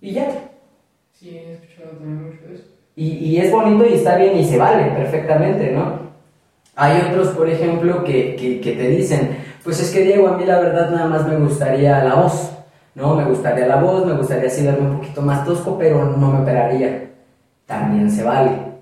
Y 0.00 0.12
ya. 0.12 0.26
Sí, 1.12 1.30
he 1.30 1.54
escuchado 1.54 1.96
también 1.96 2.24
mucho 2.24 2.40
eso. 2.52 2.64
Y, 2.94 3.06
y 3.06 3.38
es 3.38 3.50
bonito 3.50 3.86
y 3.86 3.94
está 3.94 4.16
bien 4.16 4.36
y 4.36 4.44
se 4.44 4.58
vale 4.58 4.90
perfectamente, 4.90 5.72
¿no? 5.72 6.04
Hay 6.76 7.00
otros, 7.08 7.28
por 7.28 7.48
ejemplo, 7.48 8.04
que, 8.04 8.36
que, 8.36 8.60
que 8.60 8.72
te 8.72 8.88
dicen, 8.88 9.38
pues 9.62 9.80
es 9.80 9.90
que 9.90 10.02
Diego, 10.02 10.28
a 10.28 10.36
mí 10.36 10.44
la 10.44 10.60
verdad 10.60 10.90
nada 10.90 11.06
más 11.06 11.26
me 11.26 11.36
gustaría 11.36 12.04
la 12.04 12.16
voz, 12.16 12.52
¿no? 12.94 13.14
Me 13.14 13.24
gustaría 13.24 13.66
la 13.66 13.76
voz, 13.76 14.04
me 14.04 14.12
gustaría 14.12 14.48
así 14.48 14.64
verme 14.64 14.90
un 14.90 14.96
poquito 14.98 15.22
más 15.22 15.44
tosco, 15.44 15.78
pero 15.78 16.04
no 16.04 16.32
me 16.32 16.42
operaría. 16.42 17.10
También 17.64 18.10
se 18.10 18.22
vale. 18.22 18.73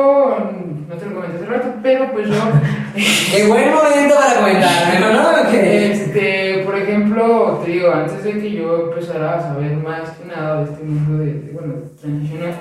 No 0.00 0.96
te 0.96 1.06
lo 1.06 1.14
comenté 1.14 1.36
hace 1.36 1.46
rato, 1.46 1.74
pero 1.82 2.12
pues 2.12 2.28
yo. 2.28 2.34
¡Qué 2.94 3.46
buen 3.46 3.70
momento 3.72 4.14
para 4.14 4.40
comentarme, 4.40 5.00
¿no? 5.00 5.30
Este, 5.52 6.62
por 6.64 6.76
ejemplo, 6.76 7.60
te 7.64 7.70
digo, 7.72 7.90
antes 7.90 8.22
de 8.24 8.32
que 8.32 8.50
yo 8.52 8.90
empezara 8.90 9.38
a 9.38 9.42
saber 9.42 9.76
más 9.76 10.10
que 10.10 10.26
nada 10.26 10.64
de 10.64 10.72
este 10.72 10.84
mundo 10.84 11.24
de, 11.24 11.34
de 11.34 11.52
bueno, 11.52 11.74
transicionar, 12.00 12.54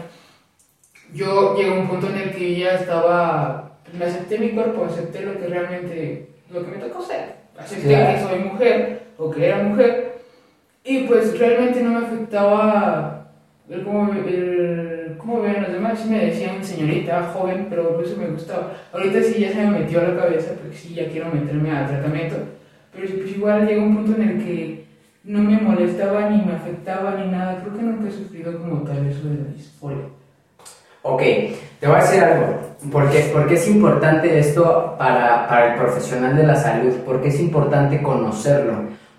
yo 1.14 1.56
llegué 1.56 1.70
a 1.70 1.74
un 1.74 1.88
punto 1.88 2.10
en 2.10 2.18
el 2.18 2.32
que 2.32 2.60
ya 2.60 2.76
estaba. 2.76 3.72
Me 3.98 4.06
acepté 4.06 4.38
mi 4.38 4.50
cuerpo, 4.50 4.86
acepté 4.86 5.22
lo 5.22 5.40
que 5.40 5.48
realmente. 5.48 6.30
lo 6.52 6.64
que 6.64 6.72
me 6.72 6.78
tocó 6.78 7.02
ser. 7.04 7.36
Acepté 7.58 7.88
claro. 7.90 8.14
que 8.14 8.24
soy 8.24 8.40
mujer 8.40 9.02
o 9.18 9.30
que 9.30 9.46
era 9.46 9.64
mujer, 9.64 10.22
y 10.84 11.04
pues 11.04 11.38
realmente 11.38 11.82
no 11.84 12.00
me 12.00 12.06
afectaba 12.06 13.28
el 13.70 13.84
cómo, 13.84 14.12
el, 14.14 14.89
cómo 15.20 15.42
ven 15.42 15.62
los 15.62 15.72
demás. 15.72 16.00
Sí 16.00 16.10
me 16.10 16.26
decían 16.26 16.64
señorita, 16.64 17.32
joven, 17.34 17.68
pero 17.70 17.96
por 17.96 18.04
eso 18.04 18.18
me 18.18 18.28
gustaba. 18.28 18.74
Ahorita 18.92 19.22
sí 19.22 19.40
ya 19.40 19.52
se 19.52 19.58
me 19.58 19.80
metió 19.80 20.00
a 20.00 20.06
la 20.06 20.22
cabeza, 20.22 20.54
porque 20.60 20.76
sí 20.76 20.96
ya 20.96 21.08
quiero 21.10 21.28
meterme 21.32 21.72
al 21.72 21.88
tratamiento. 21.88 22.38
Pero 22.92 23.08
pues 23.08 23.32
igual 23.32 23.68
llega 23.68 23.84
un 23.84 23.98
punto 23.98 24.20
en 24.20 24.30
el 24.30 24.44
que 24.44 24.86
no 25.24 25.40
me 25.40 25.58
molestaba 25.58 26.30
ni 26.30 26.44
me 26.44 26.54
afectaba 26.54 27.16
ni 27.16 27.30
nada. 27.30 27.62
Creo 27.62 27.76
que 27.76 27.84
nunca 27.84 28.10
he 28.10 28.12
sufrido 28.12 28.58
como 28.58 28.82
tal 28.82 29.06
eso 29.06 29.28
de 29.28 29.36
la 29.36 29.54
disforia. 29.56 30.06
Ok, 31.02 31.22
te 31.80 31.88
voy 31.88 31.96
a 31.96 32.02
decir 32.02 32.24
algo. 32.24 32.60
Porque, 32.92 33.30
porque 33.34 33.56
es 33.56 33.68
importante 33.68 34.40
esto 34.40 34.96
para, 34.98 35.48
para 35.48 35.74
el 35.74 35.80
profesional 35.80 36.36
de 36.36 36.44
la 36.44 36.56
salud, 36.56 36.94
porque 37.06 37.28
es 37.28 37.40
importante 37.40 38.02
conocerlo. 38.02 38.74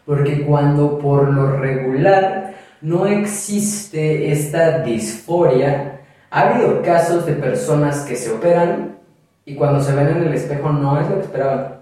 Porque 0.07 0.42
cuando 0.42 0.99
por 0.99 1.28
lo 1.30 1.59
regular 1.59 2.50
no 2.80 3.06
existe 3.06 4.32
esta 4.32 4.80
disforia, 4.80 6.00
ha 6.30 6.40
habido 6.40 6.82
casos 6.82 7.26
de 7.26 7.34
personas 7.34 8.00
que 8.02 8.16
se 8.16 8.30
operan 8.30 8.99
y 9.44 9.54
cuando 9.54 9.80
se 9.80 9.94
ven 9.94 10.08
en 10.08 10.22
el 10.25 10.34
espejo 10.34 10.70
no 10.70 11.00
es 11.00 11.08
lo 11.08 11.16
que 11.16 11.22
esperaban 11.22 11.80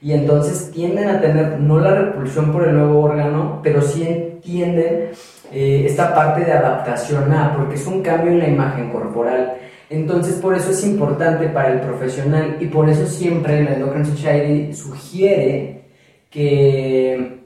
y 0.00 0.12
entonces 0.12 0.70
tienden 0.70 1.08
a 1.08 1.20
tener 1.20 1.58
no 1.60 1.80
la 1.80 1.94
repulsión 1.94 2.52
por 2.52 2.66
el 2.66 2.76
nuevo 2.76 3.00
órgano, 3.00 3.60
pero 3.62 3.82
sí 3.82 4.04
entienden 4.06 5.10
eh, 5.52 5.84
esta 5.86 6.14
parte 6.14 6.44
de 6.44 6.52
adaptación 6.52 7.32
a, 7.32 7.56
porque 7.56 7.74
es 7.74 7.86
un 7.86 8.02
cambio 8.02 8.32
en 8.32 8.38
la 8.38 8.48
imagen 8.48 8.90
corporal. 8.90 9.54
Entonces 9.90 10.36
por 10.36 10.54
eso 10.54 10.70
es 10.70 10.84
importante 10.84 11.48
para 11.48 11.72
el 11.72 11.80
profesional 11.80 12.58
y 12.60 12.66
por 12.66 12.88
eso 12.88 13.06
siempre 13.06 13.64
la 13.64 13.74
Endocrine 13.74 14.04
Society 14.04 14.72
sugiere 14.72 15.82
que 16.30 17.37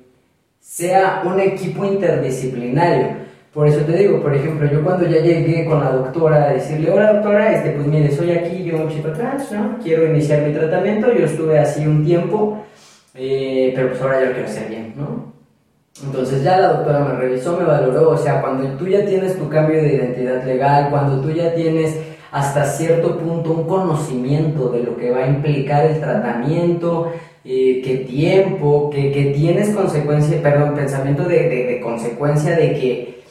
sea 0.73 1.23
un 1.25 1.39
equipo 1.39 1.85
interdisciplinario 1.85 3.23
por 3.53 3.69
eso 3.69 3.81
te 3.81 3.93
digo, 3.93 4.23
por 4.23 4.35
ejemplo, 4.35 4.67
yo 4.71 4.83
cuando 4.83 5.07
ya 5.07 5.21
llegué 5.21 5.67
con 5.67 5.81
la 5.81 5.91
doctora 5.91 6.45
a 6.45 6.53
decirle, 6.55 6.91
hola 6.91 7.13
doctora, 7.13 7.53
este, 7.53 7.73
pues 7.73 7.87
mire, 7.87 8.11
soy 8.11 8.31
aquí, 8.33 8.65
yo 8.65 8.89
chico 8.89 9.09
atrás, 9.09 9.53
¿no? 9.53 9.77
Quiero 9.83 10.07
iniciar 10.07 10.41
mi 10.41 10.55
tratamiento, 10.55 11.13
yo 11.13 11.27
estuve 11.27 11.59
así 11.59 11.87
un 11.87 12.03
tiempo, 12.03 12.65
eh, 13.15 13.73
pero 13.75 13.89
pues 13.89 14.01
ahora 14.01 14.21
ya 14.21 14.27
lo 14.29 14.33
quiero 14.33 14.49
hacer 14.49 14.69
bien, 14.71 14.95
¿no? 14.97 15.35
Entonces 16.03 16.43
ya 16.43 16.59
la 16.59 16.69
doctora 16.69 17.01
me 17.01 17.13
revisó, 17.17 17.59
me 17.59 17.67
valoró, 17.67 18.09
o 18.09 18.17
sea, 18.17 18.41
cuando 18.41 18.67
tú 18.79 18.87
ya 18.87 19.05
tienes 19.05 19.39
tu 19.39 19.51
cambio 19.51 19.83
de 19.83 19.97
identidad 19.97 20.43
legal, 20.45 20.89
cuando 20.89 21.21
tú 21.21 21.31
ya 21.31 21.55
tienes 21.55 21.95
hasta 22.31 22.65
cierto 22.65 23.19
punto 23.19 23.53
un 23.53 23.65
conocimiento 23.65 24.71
de 24.71 24.83
lo 24.83 24.97
que 24.97 25.11
va 25.11 25.25
a 25.25 25.29
implicar 25.29 25.85
el 25.85 26.01
tratamiento, 26.01 27.13
eh, 27.45 27.83
qué 27.85 27.97
tiempo, 28.09 28.91
que, 28.91 29.13
que, 29.13 29.27
tienes 29.27 29.71
consecuencia, 29.71 30.41
perdón, 30.43 30.75
pensamiento 30.75 31.25
de, 31.25 31.49
de, 31.49 31.67
de 31.67 31.81
consecuencia 31.81 32.57
de 32.57 32.73
que 32.73 33.23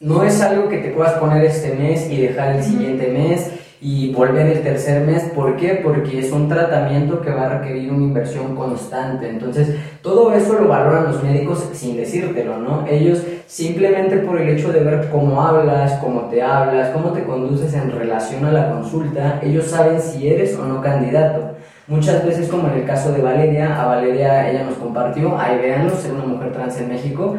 no 0.00 0.24
es 0.24 0.40
algo 0.40 0.68
que 0.68 0.78
te 0.78 0.90
puedas 0.90 1.14
poner 1.14 1.44
este 1.44 1.74
mes 1.74 2.10
y 2.10 2.22
dejar 2.22 2.56
el 2.56 2.62
siguiente 2.62 3.08
mes 3.08 3.50
y 3.82 4.12
volver 4.12 4.46
el 4.46 4.62
tercer 4.62 5.06
mes. 5.06 5.24
¿Por 5.34 5.56
qué? 5.56 5.80
Porque 5.82 6.20
es 6.20 6.32
un 6.32 6.48
tratamiento 6.48 7.20
que 7.20 7.30
va 7.30 7.46
a 7.46 7.58
requerir 7.58 7.90
una 7.92 8.04
inversión 8.04 8.54
constante. 8.54 9.28
Entonces, 9.28 9.76
todo 10.02 10.32
eso 10.34 10.54
lo 10.54 10.68
valoran 10.68 11.04
los 11.04 11.22
médicos 11.22 11.68
sin 11.72 11.96
decírtelo, 11.96 12.58
¿no? 12.58 12.86
Ellos 12.86 13.22
simplemente 13.46 14.18
por 14.18 14.40
el 14.40 14.50
hecho 14.50 14.72
de 14.72 14.80
ver 14.80 15.08
cómo 15.10 15.42
hablas, 15.42 15.94
cómo 16.00 16.22
te 16.30 16.42
hablas, 16.42 16.90
cómo 16.90 17.12
te 17.12 17.24
conduces 17.24 17.72
en 17.74 17.90
relación 17.90 18.44
a 18.44 18.52
la 18.52 18.70
consulta, 18.70 19.40
ellos 19.42 19.66
saben 19.66 20.00
si 20.00 20.28
eres 20.28 20.56
o 20.56 20.64
no 20.64 20.80
candidato. 20.82 21.56
Muchas 21.90 22.24
veces, 22.24 22.48
como 22.48 22.68
en 22.68 22.74
el 22.74 22.84
caso 22.84 23.10
de 23.10 23.20
Valeria, 23.20 23.82
a 23.82 23.84
Valeria 23.84 24.48
ella 24.48 24.62
nos 24.62 24.74
compartió, 24.74 25.36
ahí 25.36 25.58
véanlo, 25.58 25.90
ser 25.96 26.12
una 26.12 26.24
mujer 26.24 26.52
trans 26.52 26.78
en 26.78 26.88
México, 26.88 27.36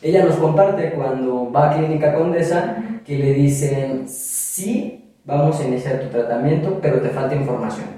ella 0.00 0.24
nos 0.24 0.36
comparte 0.36 0.92
cuando 0.92 1.52
va 1.52 1.70
a 1.70 1.76
Clínica 1.76 2.14
Condesa 2.14 2.78
que 3.04 3.18
le 3.18 3.34
dicen, 3.34 4.08
sí, 4.08 5.12
vamos 5.26 5.60
a 5.60 5.64
iniciar 5.68 6.00
tu 6.00 6.06
tratamiento, 6.06 6.78
pero 6.80 7.02
te 7.02 7.10
falta 7.10 7.34
información. 7.34 7.88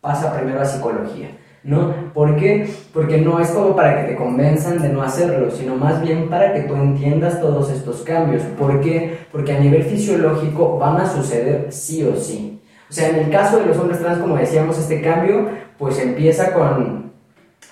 Pasa 0.00 0.34
primero 0.34 0.58
a 0.58 0.64
psicología. 0.64 1.28
¿No? 1.62 1.92
¿Por 2.14 2.36
qué? 2.36 2.70
Porque 2.94 3.18
no 3.18 3.38
es 3.38 3.50
como 3.50 3.76
para 3.76 4.00
que 4.00 4.12
te 4.12 4.16
convenzan 4.16 4.80
de 4.80 4.88
no 4.88 5.02
hacerlo, 5.02 5.50
sino 5.50 5.74
más 5.74 6.00
bien 6.00 6.30
para 6.30 6.54
que 6.54 6.60
tú 6.60 6.76
entiendas 6.76 7.40
todos 7.42 7.70
estos 7.70 8.02
cambios. 8.02 8.42
¿Por 8.58 8.80
qué? 8.80 9.18
Porque 9.30 9.52
a 9.52 9.60
nivel 9.60 9.82
fisiológico 9.82 10.78
van 10.78 10.98
a 10.98 11.06
suceder 11.06 11.66
sí 11.70 12.04
o 12.04 12.16
sí. 12.16 12.55
O 12.88 12.92
sea, 12.92 13.08
en 13.08 13.16
el 13.16 13.30
caso 13.30 13.58
de 13.58 13.66
los 13.66 13.76
hombres 13.78 14.00
trans, 14.00 14.18
como 14.18 14.36
decíamos, 14.36 14.78
este 14.78 15.00
cambio 15.00 15.48
pues 15.78 15.98
empieza 15.98 16.52
con, 16.52 17.12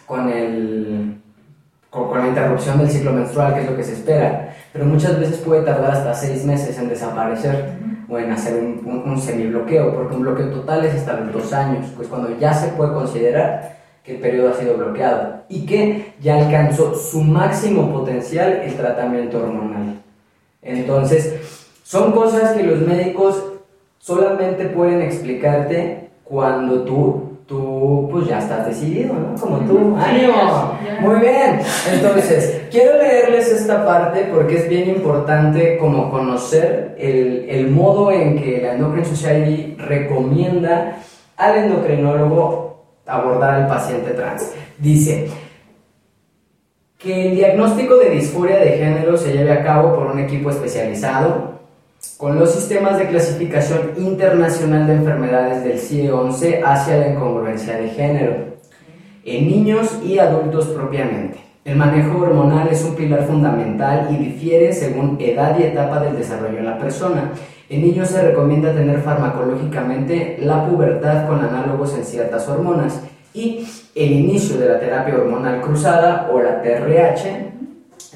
con 0.06 0.28
el 0.28 1.20
con, 1.94 2.18
la 2.18 2.26
interrupción 2.26 2.78
del 2.78 2.90
ciclo 2.90 3.12
menstrual, 3.12 3.54
que 3.54 3.60
es 3.60 3.70
lo 3.70 3.76
que 3.76 3.84
se 3.84 3.92
espera, 3.92 4.54
pero 4.72 4.84
muchas 4.84 5.18
veces 5.18 5.38
puede 5.38 5.62
tardar 5.62 5.92
hasta 5.92 6.14
seis 6.14 6.44
meses 6.44 6.76
en 6.78 6.88
desaparecer 6.88 7.72
o 8.08 8.18
en 8.18 8.32
hacer 8.32 8.56
un, 8.56 9.02
un, 9.06 9.20
semibloqueo, 9.20 9.94
porque 9.94 10.16
un 10.16 10.22
bloqueo 10.22 10.50
total 10.50 10.84
es 10.84 10.94
hasta 10.94 11.20
los 11.20 11.32
dos 11.32 11.52
años, 11.52 11.86
pues 11.96 12.08
cuando 12.08 12.36
ya 12.38 12.52
se 12.52 12.68
puede 12.68 12.92
considerar 12.92 13.78
que 14.02 14.16
el 14.16 14.20
periodo 14.20 14.50
ha 14.50 14.58
sido 14.58 14.76
bloqueado 14.76 15.44
y 15.48 15.64
que 15.64 16.14
ya 16.20 16.36
alcanzó 16.36 16.94
su 16.94 17.22
máximo 17.22 17.90
potencial 17.90 18.60
el 18.64 18.74
tratamiento 18.74 19.38
hormonal. 19.38 20.02
Entonces, 20.60 21.36
son 21.84 22.12
cosas 22.12 22.52
que 22.52 22.64
los 22.64 22.80
médicos 22.80 23.53
solamente 24.04 24.66
pueden 24.66 25.00
explicarte 25.00 26.10
cuando 26.24 26.82
tú 26.82 27.30
tú 27.46 28.08
pues 28.10 28.26
ya 28.26 28.38
estás 28.38 28.66
decidido, 28.66 29.14
¿no? 29.14 29.34
Como 29.38 29.58
tú, 29.60 29.96
ánimo. 29.98 30.78
Muy 31.00 31.20
bien. 31.20 31.60
Entonces, 31.92 32.62
quiero 32.70 32.98
leerles 32.98 33.50
esta 33.50 33.84
parte 33.84 34.30
porque 34.32 34.56
es 34.56 34.68
bien 34.68 34.88
importante 34.88 35.76
como 35.76 36.10
conocer 36.10 36.96
el, 36.98 37.46
el 37.48 37.70
modo 37.70 38.10
en 38.10 38.42
que 38.42 38.62
la 38.62 38.74
Endocrine 38.74 39.06
Society 39.06 39.76
recomienda 39.78 40.98
al 41.36 41.56
endocrinólogo 41.56 42.84
abordar 43.06 43.54
al 43.54 43.68
paciente 43.68 44.12
trans. 44.12 44.54
Dice 44.78 45.28
que 46.98 47.28
el 47.28 47.36
diagnóstico 47.36 47.96
de 47.96 48.10
disforia 48.10 48.56
de 48.56 48.78
género 48.78 49.18
se 49.18 49.32
lleve 49.32 49.52
a 49.52 49.62
cabo 49.62 49.94
por 49.94 50.06
un 50.06 50.18
equipo 50.18 50.48
especializado 50.48 51.53
con 52.16 52.38
los 52.38 52.52
sistemas 52.52 52.98
de 52.98 53.08
clasificación 53.08 53.92
internacional 53.96 54.86
de 54.86 54.94
enfermedades 54.94 55.64
del 55.64 55.78
CIE-11 55.78 56.62
hacia 56.64 56.98
la 56.98 57.08
incongruencia 57.08 57.76
de 57.76 57.88
género, 57.88 58.34
en 59.24 59.48
niños 59.48 59.98
y 60.04 60.18
adultos 60.18 60.66
propiamente. 60.68 61.38
El 61.64 61.76
manejo 61.76 62.18
hormonal 62.18 62.68
es 62.68 62.84
un 62.84 62.94
pilar 62.94 63.24
fundamental 63.24 64.08
y 64.10 64.16
difiere 64.16 64.72
según 64.72 65.16
edad 65.18 65.58
y 65.58 65.62
etapa 65.62 66.00
del 66.00 66.16
desarrollo 66.16 66.56
de 66.56 66.62
la 66.62 66.78
persona. 66.78 67.32
En 67.70 67.80
niños 67.80 68.08
se 68.08 68.20
recomienda 68.20 68.74
tener 68.74 69.00
farmacológicamente 69.00 70.36
la 70.40 70.66
pubertad 70.66 71.26
con 71.26 71.40
análogos 71.40 71.94
en 71.96 72.04
ciertas 72.04 72.46
hormonas 72.48 73.00
y 73.32 73.66
el 73.94 74.12
inicio 74.12 74.58
de 74.58 74.68
la 74.68 74.78
terapia 74.78 75.14
hormonal 75.14 75.62
cruzada 75.62 76.30
o 76.32 76.40
la 76.42 76.60
TRH 76.60 77.53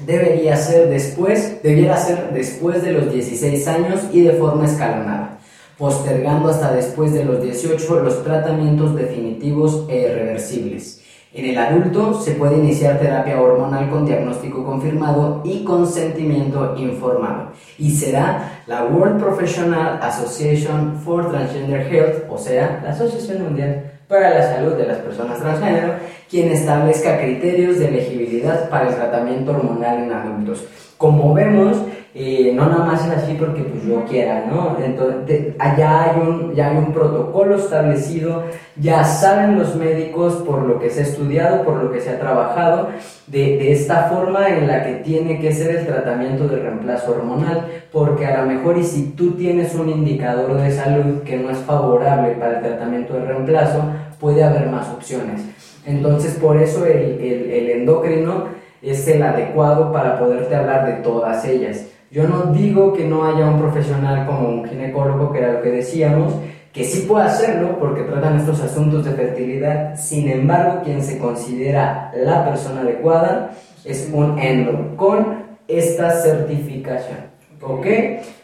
debería 0.05 0.55
ser 0.57 0.89
después, 0.89 1.61
debiera 1.63 1.97
ser 1.97 2.31
después 2.33 2.81
de 2.83 2.93
los 2.93 3.11
16 3.11 3.67
años 3.67 4.01
y 4.11 4.21
de 4.21 4.33
forma 4.33 4.65
escalonada, 4.65 5.39
postergando 5.77 6.49
hasta 6.49 6.73
después 6.73 7.13
de 7.13 7.25
los 7.25 7.41
18 7.41 7.99
los 8.01 8.23
tratamientos 8.23 8.95
definitivos 8.95 9.85
e 9.89 10.01
irreversibles. 10.01 10.99
En 11.31 11.45
el 11.45 11.57
adulto 11.59 12.19
se 12.19 12.31
puede 12.31 12.57
iniciar 12.57 12.97
terapia 12.97 13.39
hormonal 13.39 13.87
con 13.91 14.03
diagnóstico 14.03 14.65
confirmado 14.65 15.43
y 15.45 15.63
consentimiento 15.63 16.73
informado. 16.75 17.51
Y 17.77 17.91
será 17.91 18.63
la 18.65 18.85
World 18.85 19.21
Professional 19.21 19.99
Association 20.01 20.99
for 21.05 21.29
Transgender 21.29 21.81
Health, 21.81 22.23
o 22.31 22.37
sea, 22.39 22.81
la 22.83 22.89
Asociación 22.89 23.43
Mundial 23.43 23.91
para 24.07 24.33
la 24.33 24.55
Salud 24.55 24.73
de 24.73 24.87
las 24.87 24.97
Personas 24.97 25.39
Transgénero, 25.39 25.93
quien 26.29 26.51
establezca 26.51 27.19
criterios 27.19 27.79
de 27.79 27.87
elegibilidad 27.87 28.69
para 28.69 28.89
el 28.89 28.95
tratamiento 28.95 29.51
hormonal 29.51 30.03
en 30.03 30.11
adultos. 30.11 30.65
Como 30.97 31.33
vemos, 31.33 31.77
eh, 32.13 32.51
no 32.55 32.67
nada 32.67 32.85
más 32.85 33.05
es 33.05 33.11
así 33.11 33.33
porque 33.33 33.61
pues 33.61 33.85
yo 33.85 34.03
quiera, 34.05 34.45
¿no? 34.45 34.77
Entonces, 34.83 35.53
allá 35.59 36.03
hay 36.03 36.19
un, 36.19 36.53
ya 36.53 36.71
hay 36.71 36.77
un 36.77 36.91
protocolo 36.91 37.55
establecido, 37.55 38.43
ya 38.75 39.03
saben 39.03 39.57
los 39.57 39.75
médicos 39.75 40.33
por 40.45 40.63
lo 40.63 40.79
que 40.79 40.89
se 40.89 41.01
ha 41.01 41.03
estudiado, 41.03 41.63
por 41.63 41.81
lo 41.81 41.91
que 41.91 42.01
se 42.01 42.09
ha 42.09 42.19
trabajado, 42.19 42.89
de, 43.27 43.57
de 43.57 43.71
esta 43.71 44.09
forma 44.09 44.49
en 44.49 44.67
la 44.67 44.83
que 44.83 44.95
tiene 44.95 45.39
que 45.39 45.53
ser 45.53 45.75
el 45.75 45.85
tratamiento 45.85 46.47
de 46.47 46.57
reemplazo 46.57 47.11
hormonal, 47.11 47.67
porque 47.91 48.25
a 48.25 48.41
lo 48.41 48.47
mejor 48.47 48.77
y 48.77 48.83
si 48.83 49.11
tú 49.11 49.31
tienes 49.33 49.75
un 49.75 49.89
indicador 49.89 50.59
de 50.59 50.71
salud 50.71 51.21
que 51.23 51.37
no 51.37 51.51
es 51.51 51.59
favorable 51.59 52.31
para 52.31 52.57
el 52.57 52.63
tratamiento 52.63 53.13
de 53.13 53.25
reemplazo, 53.25 53.83
puede 54.19 54.43
haber 54.43 54.67
más 54.67 54.89
opciones. 54.89 55.43
Entonces, 55.85 56.35
por 56.35 56.57
eso 56.57 56.85
el, 56.85 57.19
el, 57.21 57.51
el 57.51 57.69
endocrino 57.69 58.45
es 58.81 59.07
el 59.07 59.23
adecuado 59.23 59.91
para 59.91 60.19
poderte 60.19 60.55
hablar 60.55 60.85
de 60.85 61.03
todas 61.03 61.45
ellas. 61.45 61.85
Yo 62.11 62.27
no 62.27 62.53
digo 62.53 62.93
que 62.93 63.05
no 63.05 63.25
haya 63.25 63.45
un 63.45 63.59
profesional 63.59 64.25
como 64.25 64.49
un 64.49 64.65
ginecólogo, 64.65 65.31
que 65.31 65.39
era 65.39 65.53
lo 65.53 65.61
que 65.61 65.69
decíamos, 65.69 66.33
que 66.73 66.83
sí 66.83 67.05
puede 67.07 67.25
hacerlo 67.25 67.77
porque 67.79 68.03
tratan 68.03 68.37
estos 68.37 68.61
asuntos 68.61 69.05
de 69.05 69.11
fertilidad, 69.11 69.95
sin 69.95 70.29
embargo, 70.29 70.81
quien 70.83 71.03
se 71.03 71.17
considera 71.17 72.11
la 72.15 72.45
persona 72.45 72.81
adecuada 72.81 73.51
es 73.85 74.09
un 74.13 74.39
endo 74.39 74.95
con 74.95 75.43
esta 75.67 76.11
certificación. 76.11 77.17
¿Ok? 77.61 77.85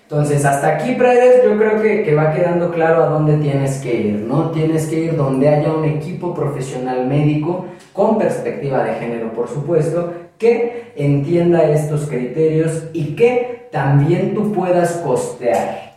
Entonces, 0.07 0.45
hasta 0.45 0.67
aquí, 0.67 0.93
Prades, 0.93 1.43
yo 1.43 1.57
creo 1.57 1.81
que, 1.81 2.03
que, 2.03 2.13
va 2.13 2.31
quedando 2.31 2.71
claro 2.71 3.03
a 3.03 3.07
dónde 3.07 3.37
tienes 3.37 3.79
que 3.79 3.95
ir, 3.95 4.19
¿no? 4.19 4.51
Tienes 4.51 4.85
que 4.85 4.99
ir 4.99 5.17
donde 5.17 5.49
haya 5.49 5.73
un 5.73 5.83
equipo 5.83 6.31
profesional 6.31 7.07
médico 7.07 7.65
con 7.91 8.19
perspectiva 8.19 8.83
de 8.83 8.93
género, 8.93 9.33
por 9.33 9.47
supuesto, 9.47 10.13
que 10.37 10.93
entienda 10.95 11.63
estos 11.63 12.07
criterios 12.07 12.83
y 12.93 13.15
que 13.15 13.67
también 13.71 14.35
tú 14.35 14.51
puedas 14.51 14.91
costear. 14.97 15.95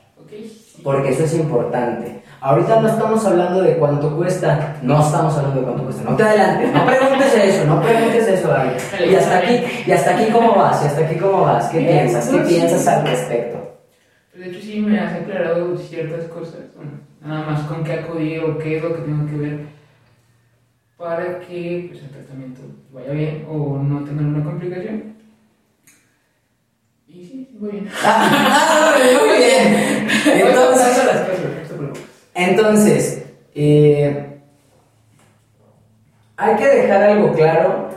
Porque 0.83 1.11
eso 1.11 1.25
es 1.25 1.35
importante. 1.35 2.23
Ahorita 2.41 2.81
no 2.81 2.89
estamos 2.89 3.27
hablando 3.27 3.61
de 3.61 3.77
cuánto 3.77 4.17
cuesta, 4.17 4.77
no 4.81 5.05
estamos 5.05 5.37
hablando 5.37 5.61
de 5.61 5.67
cuánto 5.67 5.85
cuesta. 5.85 6.09
No 6.09 6.17
te 6.17 6.23
adelantes, 6.23 6.73
no 6.73 6.87
preguntes 6.87 7.35
eso, 7.35 7.65
no 7.67 7.83
preguntes 7.83 8.27
eso, 8.29 8.49
David. 8.49 8.71
Y 9.11 9.15
hasta 9.17 9.39
aquí, 9.39 9.65
y 9.87 9.93
hasta 9.93 10.11
aquí 10.13 10.31
cómo 10.33 10.55
vas, 10.55 10.83
y 10.83 10.87
hasta 10.87 11.05
aquí 11.05 11.17
cómo 11.17 11.43
vas, 11.43 11.69
¿qué 11.69 11.81
piensas? 11.81 12.29
¿Qué 12.29 12.39
piensas 12.39 12.87
al 12.87 13.07
respecto? 13.07 13.58
De 14.39 14.51
hecho 14.51 14.61
sí 14.61 14.79
me 14.79 15.01
has 15.01 15.21
aclarado 15.21 15.77
ciertas 15.77 16.27
cosas, 16.27 16.61
bueno, 16.77 16.93
nada 17.21 17.45
más 17.45 17.63
con 17.63 17.83
qué 17.83 17.95
acudir 17.95 18.39
o 18.45 18.57
qué 18.57 18.77
es 18.77 18.83
lo 18.85 18.95
que 18.95 19.03
tengo 19.03 19.27
que 19.29 19.37
ver 19.37 19.59
para 20.97 21.41
que 21.41 21.87
pues, 21.89 22.05
el 22.05 22.11
tratamiento 22.11 22.61
vaya 22.93 23.11
bien 23.11 23.45
o 23.49 23.79
no 23.83 24.05
tenga 24.05 24.23
una 24.23 24.45
complicación. 24.45 25.17
Y 27.09 27.25
sí, 27.25 27.49
voy 27.59 27.73
bien. 27.73 27.89
Ah, 28.05 28.95
muy 29.21 29.39
bien. 29.39 30.07
Entonces, 30.47 31.03
entonces 32.33 33.27
eh, 33.57 34.39
hay 36.37 36.57
que 36.57 36.67
dejar 36.69 37.03
algo 37.03 37.33
claro 37.33 37.88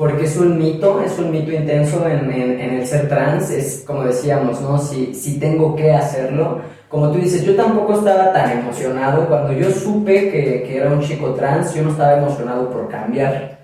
porque 0.00 0.24
es 0.24 0.34
un 0.38 0.56
mito, 0.56 1.02
es 1.04 1.18
un 1.18 1.30
mito 1.30 1.52
intenso 1.52 2.08
en, 2.08 2.30
el 2.32 2.86
ser 2.86 3.06
trans, 3.06 3.50
es 3.50 3.84
como 3.86 4.04
decíamos, 4.04 4.58
¿no? 4.62 4.78
Si, 4.78 5.12
si 5.12 5.38
tengo 5.38 5.76
que 5.76 5.92
hacerlo, 5.92 6.62
como 6.88 7.10
tú 7.10 7.18
dices, 7.18 7.44
yo 7.44 7.54
tampoco 7.54 7.98
estaba 7.98 8.32
tan 8.32 8.60
emocionado, 8.60 9.28
cuando 9.28 9.52
yo 9.52 9.70
supe 9.70 10.30
que, 10.30 10.62
que 10.62 10.78
era 10.78 10.88
un 10.88 11.02
chico 11.02 11.34
trans, 11.34 11.74
yo 11.74 11.82
no 11.82 11.90
estaba 11.90 12.16
emocionado 12.16 12.70
por 12.70 12.88
cambiar 12.88 13.58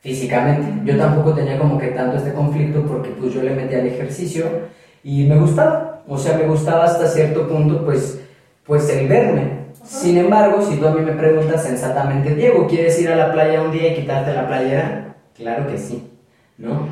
físicamente, 0.00 0.66
yo 0.84 0.98
tampoco 0.98 1.32
tenía 1.34 1.56
como 1.56 1.78
que 1.78 1.86
tanto 1.92 2.16
este 2.16 2.32
conflicto 2.32 2.82
porque 2.82 3.10
pues 3.10 3.32
yo 3.32 3.42
le 3.42 3.54
metí 3.54 3.76
al 3.76 3.86
ejercicio 3.86 4.46
y 5.04 5.22
me 5.22 5.38
gustaba, 5.38 6.02
o 6.08 6.18
sea, 6.18 6.36
me 6.36 6.48
gustaba 6.48 6.82
hasta 6.82 7.06
cierto 7.06 7.46
punto 7.46 7.84
pues, 7.84 8.20
pues 8.66 8.90
el 8.90 9.06
verme, 9.06 9.66
sin 9.84 10.18
embargo, 10.18 10.62
si 10.62 10.78
tú 10.78 10.88
a 10.88 10.90
mí 10.90 11.00
me 11.00 11.12
preguntas 11.12 11.62
sensatamente, 11.62 12.34
Diego, 12.34 12.66
¿quieres 12.66 13.00
ir 13.00 13.08
a 13.08 13.14
la 13.14 13.32
playa 13.32 13.62
un 13.62 13.70
día 13.70 13.92
y 13.92 13.94
quitarte 13.94 14.34
la 14.34 14.48
playera? 14.48 15.06
Claro 15.36 15.66
que 15.66 15.76
sí, 15.76 16.10
¿no? 16.56 16.88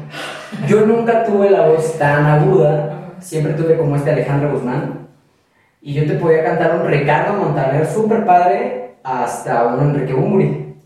Yo 0.68 0.84
nunca 0.86 1.24
tuve 1.24 1.50
la 1.50 1.66
voz 1.66 1.98
tan 1.98 2.26
aguda, 2.26 3.14
siempre 3.20 3.54
tuve 3.54 3.76
como 3.76 3.96
este 3.96 4.10
Alejandro 4.10 4.52
Guzmán, 4.52 5.08
y 5.80 5.94
yo 5.94 6.06
te 6.06 6.14
podía 6.14 6.44
cantar 6.44 6.80
un 6.80 6.86
Ricardo 6.86 7.34
Montaner 7.34 7.86
súper 7.86 8.24
padre 8.24 8.96
hasta 9.02 9.66
un 9.66 9.80
Enrique 9.80 10.14
Bumburi, 10.14 10.76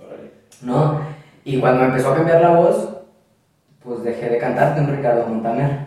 ¿no? 0.62 1.00
Y 1.44 1.58
cuando 1.58 1.80
me 1.80 1.86
empezó 1.86 2.12
a 2.12 2.16
cambiar 2.16 2.40
la 2.40 2.50
voz, 2.50 2.88
pues 3.82 4.02
dejé 4.02 4.28
de 4.28 4.38
cantarte 4.38 4.80
un 4.80 4.96
Ricardo 4.96 5.26
Montaner. 5.26 5.86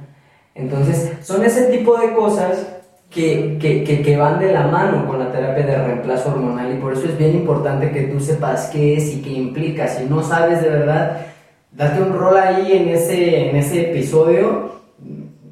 Entonces, 0.55 1.13
son 1.21 1.43
ese 1.45 1.65
tipo 1.65 1.97
de 1.97 2.13
cosas 2.13 2.67
que, 3.09 3.57
que, 3.59 3.83
que, 3.83 4.01
que, 4.01 4.17
van 4.17 4.39
de 4.39 4.51
la 4.51 4.67
mano 4.67 5.05
con 5.05 5.19
la 5.19 5.31
terapia 5.31 5.65
de 5.65 5.77
reemplazo 5.77 6.31
hormonal 6.31 6.73
y 6.73 6.79
por 6.79 6.93
eso 6.93 7.05
es 7.05 7.17
bien 7.17 7.35
importante 7.35 7.91
que 7.91 8.03
tú 8.03 8.19
sepas 8.19 8.69
qué 8.71 8.95
es 8.95 9.13
y 9.13 9.21
qué 9.21 9.31
implica. 9.31 9.87
Si 9.87 10.05
no 10.05 10.23
sabes 10.23 10.61
de 10.61 10.69
verdad, 10.69 11.25
date 11.71 12.01
un 12.01 12.17
rol 12.17 12.37
ahí 12.37 12.73
en 12.73 12.89
ese, 12.89 13.49
en 13.49 13.55
ese 13.55 13.91
episodio, 13.91 14.71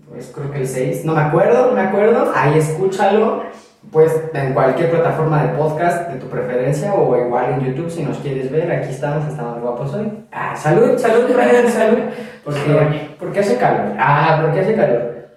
pues 0.10 0.32
creo 0.34 0.52
que 0.52 0.60
el 0.60 0.68
6, 0.68 1.06
no 1.06 1.16
me 1.16 1.22
acuerdo, 1.22 1.68
no 1.68 1.74
me 1.74 1.82
acuerdo, 1.82 2.32
ahí 2.36 2.58
escúchalo, 2.58 3.44
pues 3.92 4.12
en 4.34 4.54
cualquier 4.54 4.92
plataforma 4.92 5.44
de 5.44 5.58
podcast 5.58 6.10
de 6.10 6.20
tu 6.20 6.28
preferencia 6.28 6.94
o 6.94 7.18
igual 7.18 7.54
en 7.54 7.66
YouTube 7.66 7.90
si 7.90 8.04
nos 8.04 8.18
quieres 8.18 8.52
ver, 8.52 8.72
aquí 8.72 8.90
estamos, 8.90 9.28
estamos 9.28 9.62
guapos 9.62 9.94
hoy. 9.94 10.12
Ah, 10.32 10.56
salud, 10.56 10.98
salud, 10.98 11.30
salud, 11.70 12.00
porque, 12.44 13.10
porque 13.18 13.40
hace 13.40 13.58
calor, 13.58 13.96
ah, 13.98 14.40
porque 14.44 14.60
hace 14.60 14.76
calor. 14.76 15.30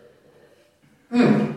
Mm. 1.11 1.53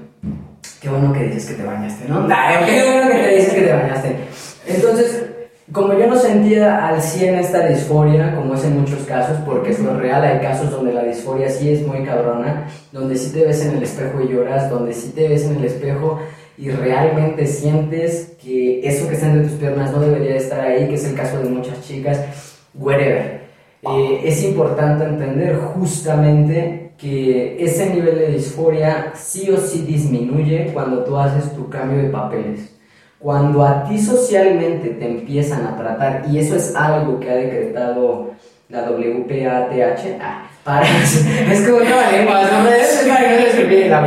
Qué 0.81 0.89
bueno 0.89 1.11
que 1.11 1.23
dices 1.23 1.47
que 1.47 1.53
te 1.55 1.67
bañaste, 1.67 2.07
¿no? 2.07 2.27
Qué 2.27 2.91
bueno 2.91 3.11
que 3.11 3.17
te 3.17 3.35
dices 3.35 3.53
que 3.53 3.61
te 3.61 3.73
bañaste. 3.73 4.15
Entonces, 4.67 5.34
como 5.71 5.93
yo 5.93 6.05
no 6.07 6.15
sentía 6.15 6.87
al 6.87 7.01
100 7.01 7.35
esta 7.35 7.67
disforia, 7.67 8.35
como 8.35 8.53
es 8.53 8.63
en 8.63 8.79
muchos 8.79 9.03
casos, 9.03 9.37
porque 9.45 9.71
es 9.71 9.79
lo 9.79 9.97
real, 9.97 10.23
hay 10.23 10.39
casos 10.39 10.69
donde 10.69 10.93
la 10.93 11.03
disforia 11.03 11.49
sí 11.49 11.71
es 11.71 11.85
muy 11.85 12.03
cabrona, 12.03 12.67
donde 12.91 13.17
sí 13.17 13.31
te 13.33 13.45
ves 13.45 13.65
en 13.65 13.77
el 13.77 13.83
espejo 13.83 14.21
y 14.21 14.27
lloras, 14.27 14.69
donde 14.69 14.93
sí 14.93 15.11
te 15.15 15.27
ves 15.27 15.45
en 15.45 15.57
el 15.57 15.65
espejo 15.65 16.19
y 16.57 16.69
realmente 16.69 17.47
sientes 17.47 18.35
que 18.41 18.87
eso 18.87 19.07
que 19.07 19.15
está 19.15 19.27
entre 19.27 19.47
tus 19.47 19.57
piernas 19.57 19.91
no 19.91 20.01
debería 20.01 20.35
estar 20.35 20.61
ahí, 20.61 20.87
que 20.87 20.95
es 20.95 21.05
el 21.05 21.15
caso 21.15 21.39
de 21.39 21.49
muchas 21.49 21.81
chicas, 21.81 22.21
wherever. 22.75 23.41
Eh, 23.81 24.21
es 24.23 24.43
importante 24.43 25.03
entender 25.03 25.57
justamente 25.57 26.91
que 26.97 27.57
ese 27.63 27.89
nivel 27.89 28.19
de 28.19 28.27
disforia 28.27 29.13
sí 29.15 29.49
o 29.51 29.57
sí 29.57 29.81
disminuye 29.81 30.71
cuando 30.73 31.03
tú 31.03 31.17
haces 31.17 31.53
tu 31.53 31.69
cambio 31.69 32.03
de 32.03 32.09
papeles. 32.09 32.74
Cuando 33.19 33.65
a 33.65 33.83
ti 33.85 33.97
socialmente 33.97 34.89
te 34.89 35.05
empiezan 35.05 35.65
a 35.65 35.77
tratar, 35.77 36.25
y 36.29 36.39
eso 36.39 36.55
es 36.55 36.75
algo 36.75 37.19
que 37.19 37.29
ha 37.29 37.35
decretado 37.35 38.31
la 38.69 38.89
WPATH, 38.89 40.19
ah, 40.21 40.47
para, 40.63 40.85
es 41.51 41.61
como 41.61 41.77
otra 41.77 42.11
lengua, 42.11 42.41
no 42.41 42.69
es 42.69 43.07
la 43.07 44.05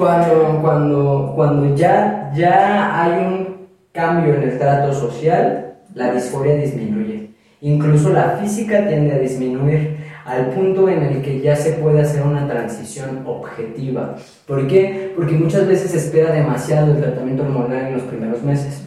cuando, 0.00 0.58
cuando, 0.62 1.32
cuando 1.36 1.76
ya, 1.76 2.32
ya 2.34 3.02
hay 3.02 3.12
un 3.22 3.68
cambio 3.92 4.34
en 4.34 4.44
el 4.44 4.58
trato 4.58 4.94
social, 4.94 5.74
la 5.94 6.12
disforia 6.12 6.54
disminuye. 6.54 7.30
Incluso 7.60 8.08
la 8.08 8.38
física 8.40 8.86
tiende 8.86 9.12
a 9.12 9.18
disminuir 9.18 9.98
al 10.30 10.50
punto 10.50 10.88
en 10.88 11.02
el 11.02 11.22
que 11.22 11.40
ya 11.40 11.56
se 11.56 11.72
puede 11.72 12.02
hacer 12.02 12.22
una 12.22 12.46
transición 12.46 13.22
objetiva. 13.26 14.14
¿Por 14.46 14.68
qué? 14.68 15.12
Porque 15.16 15.34
muchas 15.34 15.66
veces 15.66 15.90
se 15.90 15.96
espera 15.96 16.32
demasiado 16.32 16.92
el 16.92 17.00
tratamiento 17.00 17.42
hormonal 17.42 17.88
en 17.88 17.94
los 17.94 18.02
primeros 18.02 18.40
meses. 18.44 18.84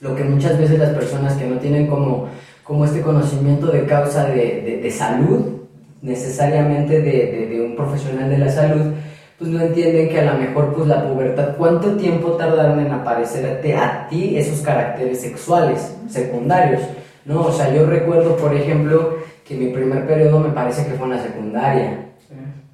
Lo 0.00 0.14
que 0.14 0.24
muchas 0.24 0.58
veces 0.58 0.78
las 0.78 0.90
personas 0.90 1.34
que 1.34 1.46
no 1.46 1.56
tienen 1.56 1.86
como, 1.86 2.28
como 2.64 2.84
este 2.84 3.00
conocimiento 3.00 3.68
de 3.68 3.86
causa 3.86 4.26
de, 4.26 4.80
de, 4.82 4.90
salud, 4.90 5.62
necesariamente 6.02 7.00
de, 7.00 7.48
de, 7.48 7.60
un 7.62 7.74
profesional 7.74 8.28
de 8.28 8.38
la 8.38 8.50
salud, 8.50 8.92
pues 9.38 9.50
no 9.50 9.62
entienden 9.62 10.10
que 10.10 10.20
a 10.20 10.34
lo 10.34 10.38
mejor 10.38 10.74
pues 10.74 10.86
la 10.86 11.08
pubertad, 11.08 11.56
¿cuánto 11.56 11.96
tiempo 11.96 12.32
tardaron 12.32 12.80
en 12.80 12.92
aparecerte 12.92 13.74
a 13.74 14.06
ti 14.08 14.36
esos 14.36 14.60
caracteres 14.60 15.22
sexuales 15.22 15.94
secundarios? 16.10 16.82
¿no? 17.24 17.42
O 17.42 17.52
sea, 17.52 17.72
yo 17.74 17.86
recuerdo, 17.86 18.36
por 18.36 18.54
ejemplo, 18.54 19.17
que 19.48 19.54
mi 19.54 19.68
primer 19.68 20.06
periodo 20.06 20.40
me 20.40 20.50
parece 20.50 20.86
que 20.86 20.92
fue 20.92 21.06
en 21.06 21.16
la 21.16 21.22
secundaria. 21.22 22.04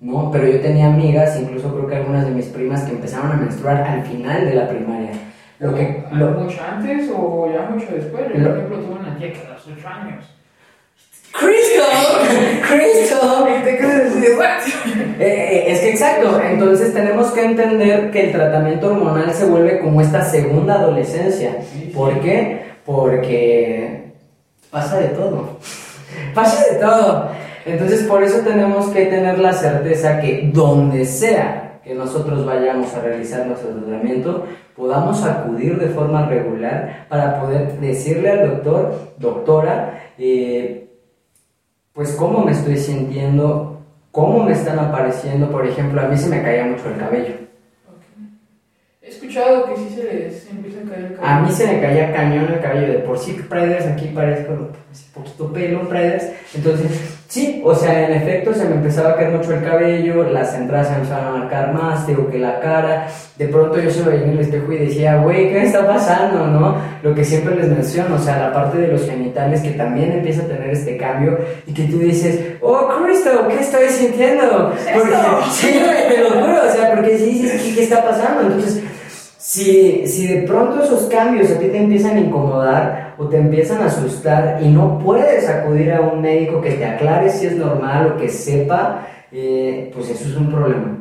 ¿no? 0.01 0.31
Pero 0.33 0.49
yo 0.49 0.61
tenía 0.61 0.87
amigas, 0.87 1.39
incluso 1.41 1.73
creo 1.73 1.87
que 1.87 1.97
algunas 1.97 2.27
de 2.27 2.33
mis 2.33 2.47
primas 2.47 2.83
que 2.83 2.93
empezaron 2.93 3.31
a 3.31 3.37
menstruar 3.37 3.81
al 3.83 4.03
final 4.03 4.45
de 4.45 4.55
la 4.55 4.69
primaria. 4.69 5.11
Lo 5.61 5.73
que, 5.73 6.05
lo, 6.11 6.33
¿Mucho 6.33 6.61
antes 6.63 7.09
o 7.17 7.49
ya 7.51 7.71
mucho 7.71 7.87
después? 7.95 8.25
Yo, 8.35 8.45
por 8.45 8.57
ejemplo, 8.57 8.79
tuve 8.81 9.01
una 9.01 9.17
tía 9.17 9.33
que 9.33 9.47
a 9.47 9.51
los 9.51 9.67
8 9.67 9.89
años. 9.89 10.25
¡Crystal! 11.33 12.61
¡Crystal! 12.69 13.49
Eh, 15.19 15.27
eh, 15.27 15.65
es 15.69 15.81
que 15.81 15.91
exacto, 15.91 16.41
entonces 16.41 16.93
tenemos 16.93 17.31
que 17.31 17.45
entender 17.45 18.11
que 18.11 18.27
el 18.27 18.33
tratamiento 18.33 18.89
hormonal 18.89 19.33
se 19.33 19.47
vuelve 19.47 19.79
como 19.79 20.01
esta 20.01 20.25
segunda 20.25 20.75
adolescencia. 20.75 21.57
¿Por 21.95 22.21
qué? 22.21 22.73
Porque 22.85 24.13
pasa 24.71 24.99
de 24.99 25.09
todo 25.09 25.59
pasa 26.35 26.73
de 26.73 26.81
todo. 26.81 27.29
Entonces 27.65 28.03
por 28.05 28.23
eso 28.23 28.41
tenemos 28.41 28.89
que 28.89 29.07
tener 29.07 29.39
la 29.39 29.53
certeza 29.53 30.21
que 30.21 30.51
donde 30.53 31.05
sea 31.07 31.65
que 31.85 31.95
nosotros 31.95 32.47
vayamos 32.47 32.95
a 32.95 33.01
realizar 33.01 33.47
nuestro 33.47 33.71
tratamiento, 33.71 34.47
podamos 34.75 35.23
acudir 35.23 35.79
de 35.79 35.89
forma 35.89 36.27
regular 36.27 37.07
para 37.11 37.41
poder 37.41 37.79
decirle 37.79 38.31
al 38.31 38.51
doctor, 38.51 39.13
doctora, 39.19 40.03
eh, 40.19 40.89
pues 41.93 42.13
cómo 42.13 42.43
me 42.43 42.53
estoy 42.53 42.79
sintiendo, 42.79 43.83
cómo 44.11 44.45
me 44.45 44.53
están 44.53 44.79
apareciendo, 44.79 45.51
por 45.51 45.67
ejemplo, 45.67 46.01
a 46.01 46.09
mí 46.09 46.17
se 46.17 46.31
me 46.31 46.43
caía 46.43 46.65
mucho 46.65 46.89
el 46.89 46.97
cabello. 46.97 47.44
He 49.05 49.11
escuchado 49.11 49.67
que 49.67 49.77
sí 49.77 49.95
se 49.95 50.05
les 50.05 50.49
empieza 50.49 50.81
a 50.81 50.85
caer 50.89 51.05
el 51.05 51.17
cabello. 51.17 51.35
A 51.35 51.41
mí 51.43 51.53
se 51.53 51.67
me 51.67 51.81
caía 51.83 52.11
cañón 52.11 52.51
el 52.51 52.61
cabello, 52.61 52.93
de 52.95 52.99
por 53.01 53.19
sí, 53.19 53.33
Priders, 53.33 53.85
aquí 53.85 54.07
parezco 54.15 54.71
poquito 55.13 55.53
pelo, 55.53 55.87
Priders. 55.87 56.31
Entonces, 56.55 57.14
Sí, 57.35 57.61
o 57.65 57.75
sea, 57.75 58.07
en 58.07 58.13
efecto 58.13 58.55
se 58.55 58.65
me 58.65 58.77
empezaba 58.77 59.11
a 59.11 59.17
caer 59.17 59.33
mucho 59.33 59.53
el 59.53 59.65
cabello, 59.65 60.23
las 60.31 60.55
entradas 60.55 60.87
se 60.87 60.95
empezaban 60.95 61.27
a 61.27 61.39
marcar 61.39 61.75
más, 61.75 62.07
digo 62.07 62.31
que 62.31 62.39
la 62.39 62.61
cara, 62.61 63.09
de 63.37 63.49
pronto 63.49 63.77
yo 63.81 63.91
se 63.91 64.03
veía 64.05 64.23
en 64.23 64.31
el 64.31 64.39
espejo 64.39 64.73
y 64.73 64.79
decía, 64.79 65.17
güey, 65.17 65.49
¿qué 65.49 65.55
me 65.55 65.65
está 65.65 65.85
pasando, 65.85 66.47
no? 66.47 66.77
Lo 67.03 67.13
que 67.13 67.25
siempre 67.25 67.57
les 67.57 67.67
menciono, 67.67 68.15
o 68.15 68.19
sea, 68.21 68.39
la 68.39 68.53
parte 68.53 68.79
de 68.79 68.87
los 68.87 69.05
genitales 69.05 69.63
que 69.63 69.73
también 69.73 70.13
empieza 70.13 70.43
a 70.43 70.47
tener 70.47 70.71
este 70.71 70.97
cambio 70.97 71.37
y 71.67 71.75
que 71.75 71.83
tú 71.89 71.99
dices, 71.99 72.39
oh, 72.61 72.89
Cristo, 73.05 73.31
¿qué 73.49 73.59
estoy 73.59 73.89
sintiendo? 73.89 74.73
Porque, 74.95 75.17
sí, 75.51 75.83
te 76.09 76.21
lo 76.21 76.31
juro, 76.41 76.61
o 76.69 76.73
sea, 76.73 76.95
porque 76.95 77.19
si 77.19 77.25
dices, 77.31 77.61
¿qué, 77.61 77.75
qué 77.75 77.83
está 77.83 78.05
pasando? 78.05 78.43
Entonces, 78.43 78.81
si, 79.47 80.07
si 80.07 80.27
de 80.27 80.43
pronto 80.47 80.83
esos 80.83 81.03
cambios 81.03 81.51
a 81.51 81.59
ti 81.59 81.67
te 81.67 81.77
empiezan 81.77 82.17
a 82.17 82.21
incomodar 82.21 83.15
o 83.19 83.27
te 83.27 83.37
empiezan 83.37 83.83
a 83.83 83.87
asustar 83.87 84.59
y 84.63 84.69
no 84.69 84.99
puedes 84.99 85.47
acudir 85.47 85.93
a 85.93 86.01
un 86.01 86.23
médico 86.23 86.63
que 86.63 86.71
te 86.71 86.87
aclare 86.87 87.29
si 87.29 87.49
es 87.49 87.57
normal 87.57 88.15
o 88.15 88.17
que 88.17 88.31
sepa, 88.31 89.07
eh, 89.31 89.91
pues 89.95 90.09
eso 90.09 90.31
es 90.31 90.37
un 90.37 90.51
problema. 90.51 90.97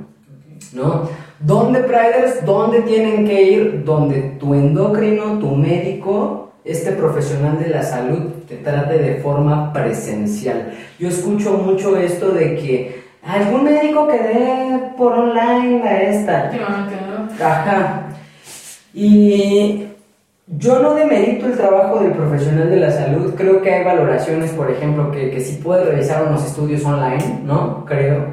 ¿No? 0.73 1.08
¿Dónde, 1.39 1.84
Priders? 1.84 2.45
¿Dónde 2.45 2.82
tienen 2.82 3.25
que 3.25 3.43
ir? 3.43 3.84
Donde 3.86 4.36
tu 4.38 4.53
endocrino, 4.53 5.39
tu 5.39 5.56
médico, 5.56 6.51
este 6.65 6.91
profesional 6.91 7.58
de 7.63 7.69
la 7.69 7.82
salud 7.82 8.29
te 8.45 8.58
trate 8.58 8.97
de 8.97 9.21
forma 9.21 9.71
presencial. 9.71 10.73
Yo 10.99 11.08
escucho 11.08 11.53
mucho 11.53 11.95
esto 11.95 12.32
de 12.32 12.58
que 12.58 13.03
algún 13.25 13.63
médico 13.63 14.06
que 14.06 14.17
dé 14.17 14.79
por 14.97 15.13
online 15.13 15.82
a 15.88 16.01
esta. 16.01 16.51
Ajá. 17.39 18.10
Y 18.93 19.88
yo 20.47 20.79
no 20.79 20.93
demerito 20.93 21.47
el 21.47 21.58
trabajo 21.58 21.99
del 21.99 22.12
profesional 22.12 22.69
de 22.69 22.77
la 22.77 22.91
salud. 22.91 23.34
Creo 23.36 23.62
que 23.62 23.73
hay 23.73 23.84
valoraciones, 23.84 24.51
por 24.51 24.69
ejemplo, 24.69 25.12
que, 25.12 25.32
que 25.32 25.41
sí 25.41 25.60
puede 25.63 25.86
realizar 25.86 26.23
unos 26.27 26.45
estudios 26.45 26.84
online, 26.86 27.41
¿no? 27.43 27.86
Creo. 27.86 28.27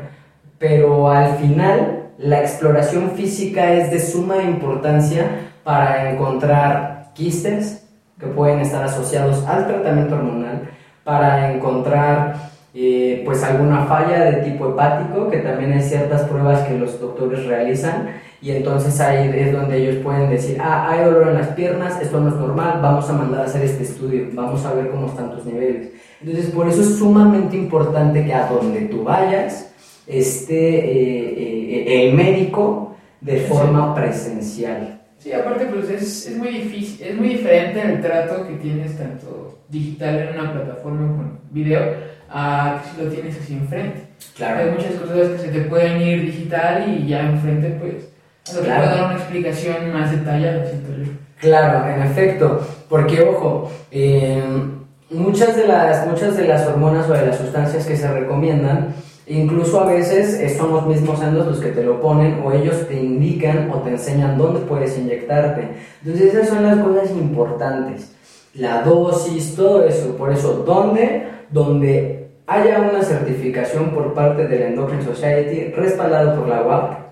Pero 0.59 1.11
al 1.11 1.37
final, 1.37 2.11
la 2.19 2.41
exploración 2.41 3.13
física 3.13 3.73
es 3.73 3.91
de 3.91 4.01
suma 4.01 4.43
importancia 4.43 5.51
para 5.65 6.11
encontrar 6.11 7.13
quistes 7.15 7.87
que 8.19 8.27
pueden 8.27 8.61
estar 8.61 8.85
asociados 8.85 9.47
al 9.47 9.67
tratamiento 9.67 10.17
hormonal, 10.17 10.69
para 11.03 11.53
encontrar 11.53 12.35
eh, 12.75 13.23
pues 13.25 13.43
alguna 13.43 13.87
falla 13.87 14.25
de 14.27 14.43
tipo 14.43 14.69
hepático, 14.69 15.31
que 15.31 15.39
también 15.39 15.73
hay 15.73 15.81
ciertas 15.81 16.23
pruebas 16.25 16.61
que 16.61 16.79
los 16.79 17.01
doctores 17.01 17.47
realizan 17.47 18.11
y 18.43 18.53
entonces 18.53 18.99
ahí 19.01 19.31
es 19.35 19.53
donde 19.53 19.77
ellos 19.77 20.03
pueden 20.03 20.31
decir, 20.31 20.57
ah, 20.61 20.91
hay 20.91 21.05
dolor 21.05 21.29
en 21.29 21.35
las 21.35 21.49
piernas, 21.49 22.01
esto 22.01 22.21
no 22.21 22.29
es 22.29 22.37
normal, 22.37 22.81
vamos 22.83 23.09
a 23.11 23.13
mandar 23.13 23.43
a 23.43 23.45
hacer 23.45 23.63
este 23.63 23.83
estudio, 23.83 24.29
vamos 24.33 24.65
a 24.65 24.73
ver 24.73 24.91
cómo 24.91 25.09
están 25.09 25.35
tus 25.35 25.45
niveles. 25.45 25.91
Entonces 26.23 26.47
por 26.51 26.67
eso 26.67 26.81
es 26.81 26.97
sumamente 26.97 27.57
importante 27.57 28.25
que 28.25 28.33
a 28.33 28.49
donde 28.49 28.83
tú 28.83 29.05
vayas 29.05 29.73
esté 30.07 30.79
eh, 30.79 31.85
eh, 31.87 32.09
el 32.09 32.15
médico 32.15 32.97
de 33.21 33.41
forma 33.41 33.95
presencial. 33.95 35.03
Sí, 35.19 35.33
aparte 35.35 35.67
pues 35.67 35.91
es, 35.91 36.27
es, 36.29 36.37
muy 36.39 36.49
difícil, 36.49 37.07
es 37.07 37.17
muy 37.17 37.29
diferente 37.29 37.83
el 37.83 38.01
trato 38.01 38.49
que 38.49 38.55
tienes 38.55 38.97
tanto 38.97 39.59
digital 39.69 40.19
en 40.19 40.41
una 40.41 40.51
plataforma 40.51 41.15
con 41.15 41.39
video 41.51 41.81
a 42.31 42.81
que 42.83 42.89
si 42.89 43.05
lo 43.05 43.11
tienes 43.11 43.39
así 43.39 43.53
enfrente. 43.53 44.07
Claro. 44.35 44.61
Hay 44.61 44.71
muchas 44.71 44.95
cosas 44.95 45.29
que 45.29 45.39
se 45.39 45.49
te 45.49 45.61
pueden 45.63 46.01
ir 46.01 46.23
digital 46.23 46.89
y 46.89 47.07
ya 47.07 47.29
enfrente 47.29 47.69
pues 47.79 48.09
Claro. 48.53 48.83
te 48.83 48.89
puedo 48.89 48.97
dar 48.97 49.05
una 49.07 49.15
explicación 49.17 49.93
más 49.93 50.11
detallada, 50.11 50.67
siento 50.67 50.91
yo. 50.97 51.13
Claro, 51.41 51.89
en 51.89 52.03
efecto, 52.03 52.61
porque 52.89 53.23
ojo, 53.23 53.71
eh, 53.91 54.43
muchas, 55.11 55.57
de 55.57 55.67
las, 55.67 56.07
muchas 56.07 56.37
de 56.37 56.47
las 56.47 56.67
hormonas 56.67 57.09
o 57.09 57.13
de 57.13 57.27
las 57.27 57.39
sustancias 57.39 57.87
que 57.87 57.97
se 57.97 58.11
recomiendan, 58.13 58.95
incluso 59.27 59.81
a 59.81 59.87
veces 59.87 60.35
eh, 60.35 60.55
son 60.57 60.73
los 60.73 60.87
mismos 60.87 61.23
endos 61.23 61.47
los 61.47 61.61
que 61.61 61.71
te 61.71 61.83
lo 61.83 62.01
ponen 62.01 62.43
o 62.45 62.53
ellos 62.53 62.87
te 62.89 63.01
indican 63.01 63.71
o 63.71 63.79
te 63.79 63.91
enseñan 63.91 64.37
dónde 64.37 64.61
puedes 64.61 64.99
inyectarte. 64.99 65.69
Entonces 66.05 66.35
esas 66.35 66.49
son 66.49 66.65
las 66.65 66.79
cosas 66.79 67.11
importantes, 67.11 68.13
la 68.55 68.83
dosis, 68.83 69.55
todo 69.57 69.85
eso, 69.85 70.17
por 70.17 70.33
eso, 70.33 70.65
¿dónde? 70.67 71.27
Donde 71.51 72.29
haya 72.47 72.81
una 72.81 73.03
certificación 73.03 73.91
por 73.91 74.13
parte 74.13 74.47
de 74.49 74.59
la 74.59 74.67
Endocrine 74.67 75.05
Society 75.05 75.73
respaldado 75.73 76.39
por 76.39 76.49
la 76.49 76.63
UAP. 76.63 77.10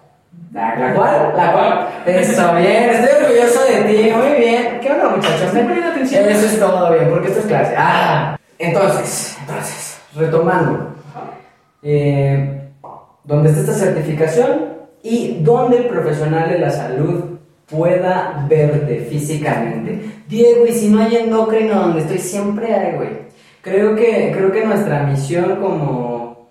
¿La, 0.53 0.95
cual? 0.95 1.33
La 1.37 1.53
cual. 1.53 1.89
Eso, 2.07 2.55
bien, 2.55 2.91
estoy 2.91 3.25
orgulloso 3.25 3.61
de 3.65 3.83
ti, 3.83 4.11
muy 4.11 4.39
bien. 4.39 4.81
¿Qué 4.81 4.91
onda, 4.91 5.11
muchachos? 5.11 5.43
Estoy 5.43 5.63
poniendo 5.63 5.89
atención. 5.89 6.29
Eso 6.29 6.47
es 6.47 6.59
todo 6.59 6.93
bien, 6.93 7.11
porque 7.11 7.29
esto 7.29 7.41
es 7.41 7.47
clase. 7.47 7.75
Ah, 7.77 8.39
entonces, 8.59 9.37
entonces, 9.41 10.01
retomando. 10.15 10.95
Eh, 11.83 12.71
¿Dónde 13.25 13.51
está 13.51 13.61
esta 13.61 13.75
certificación? 13.75 14.79
Y 15.03 15.41
donde 15.43 15.79
el 15.79 15.85
profesional 15.87 16.49
de 16.49 16.59
la 16.59 16.71
salud 16.71 17.39
pueda 17.71 18.47
verte 18.49 19.07
físicamente. 19.11 20.23
Diego, 20.29 20.67
y 20.67 20.73
si 20.73 20.89
no 20.89 21.01
hay 21.01 21.17
endocrino 21.17 21.75
donde 21.75 22.01
estoy, 22.01 22.19
siempre 22.19 22.75
hay, 22.75 22.97
güey. 22.97 23.29
Creo 23.61 23.95
que, 23.95 24.33
creo 24.35 24.51
que 24.51 24.65
nuestra 24.65 25.03
misión 25.03 25.57
como, 25.57 26.49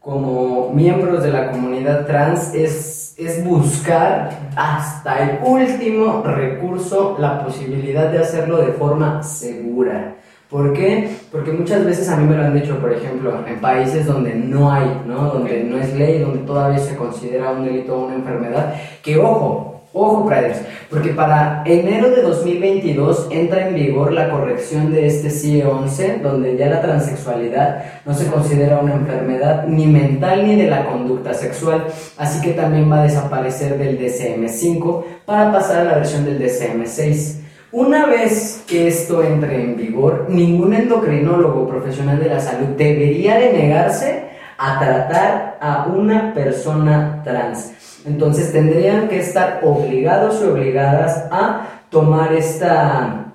como 0.00 0.72
miembros 0.72 1.22
de 1.22 1.30
la 1.30 1.50
comunidad 1.52 2.06
trans 2.06 2.54
es, 2.54 2.95
es 3.16 3.42
buscar 3.44 4.30
hasta 4.56 5.30
el 5.30 5.38
último 5.42 6.22
recurso 6.22 7.16
la 7.18 7.42
posibilidad 7.42 8.10
de 8.10 8.18
hacerlo 8.18 8.58
de 8.58 8.72
forma 8.72 9.22
segura. 9.22 10.16
¿Por 10.50 10.72
qué? 10.74 11.16
Porque 11.32 11.50
muchas 11.50 11.84
veces 11.84 12.08
a 12.08 12.16
mí 12.16 12.28
me 12.28 12.36
lo 12.36 12.44
han 12.44 12.54
dicho, 12.54 12.78
por 12.78 12.92
ejemplo, 12.92 13.44
en 13.46 13.60
países 13.60 14.06
donde 14.06 14.34
no 14.34 14.70
hay, 14.70 15.02
¿no? 15.06 15.30
Donde 15.30 15.64
no 15.64 15.78
es 15.78 15.92
ley, 15.94 16.20
donde 16.20 16.40
todavía 16.40 16.78
se 16.78 16.94
considera 16.94 17.50
un 17.52 17.64
delito 17.64 17.96
o 17.96 18.06
una 18.06 18.16
enfermedad, 18.16 18.74
que 19.02 19.18
ojo, 19.18 19.75
ojo, 19.96 20.26
Priders, 20.26 20.60
porque 20.90 21.10
para 21.10 21.62
enero 21.64 22.10
de 22.10 22.22
2022 22.22 23.28
entra 23.30 23.68
en 23.68 23.74
vigor 23.74 24.12
la 24.12 24.30
corrección 24.30 24.92
de 24.92 25.06
este 25.06 25.30
CIE 25.30 25.64
11, 25.64 26.18
donde 26.22 26.56
ya 26.56 26.68
la 26.68 26.82
transexualidad 26.82 27.84
no 28.04 28.14
se 28.14 28.26
considera 28.26 28.78
una 28.78 28.94
enfermedad 28.94 29.66
ni 29.66 29.86
mental 29.86 30.46
ni 30.46 30.56
de 30.56 30.68
la 30.68 30.84
conducta 30.84 31.32
sexual, 31.32 31.86
así 32.18 32.40
que 32.42 32.52
también 32.52 32.90
va 32.92 33.00
a 33.00 33.04
desaparecer 33.04 33.78
del 33.78 33.98
DCM5 33.98 35.04
para 35.24 35.50
pasar 35.50 35.80
a 35.80 35.84
la 35.84 35.94
versión 35.94 36.24
del 36.26 36.40
DCM6. 36.40 37.40
Una 37.72 38.06
vez 38.06 38.62
que 38.66 38.86
esto 38.86 39.22
entre 39.22 39.62
en 39.62 39.76
vigor, 39.76 40.26
ningún 40.28 40.74
endocrinólogo 40.74 41.66
profesional 41.66 42.18
de 42.18 42.28
la 42.28 42.40
salud 42.40 42.68
debería 42.76 43.38
de 43.38 43.52
negarse 43.52 44.25
a 44.58 44.78
tratar 44.78 45.58
a 45.60 45.86
una 45.86 46.32
persona 46.34 47.20
trans. 47.24 48.02
Entonces 48.06 48.52
tendrían 48.52 49.08
que 49.08 49.18
estar 49.18 49.60
obligados 49.62 50.40
y 50.40 50.44
obligadas 50.46 51.26
a 51.30 51.66
tomar 51.90 52.32
esta, 52.32 53.32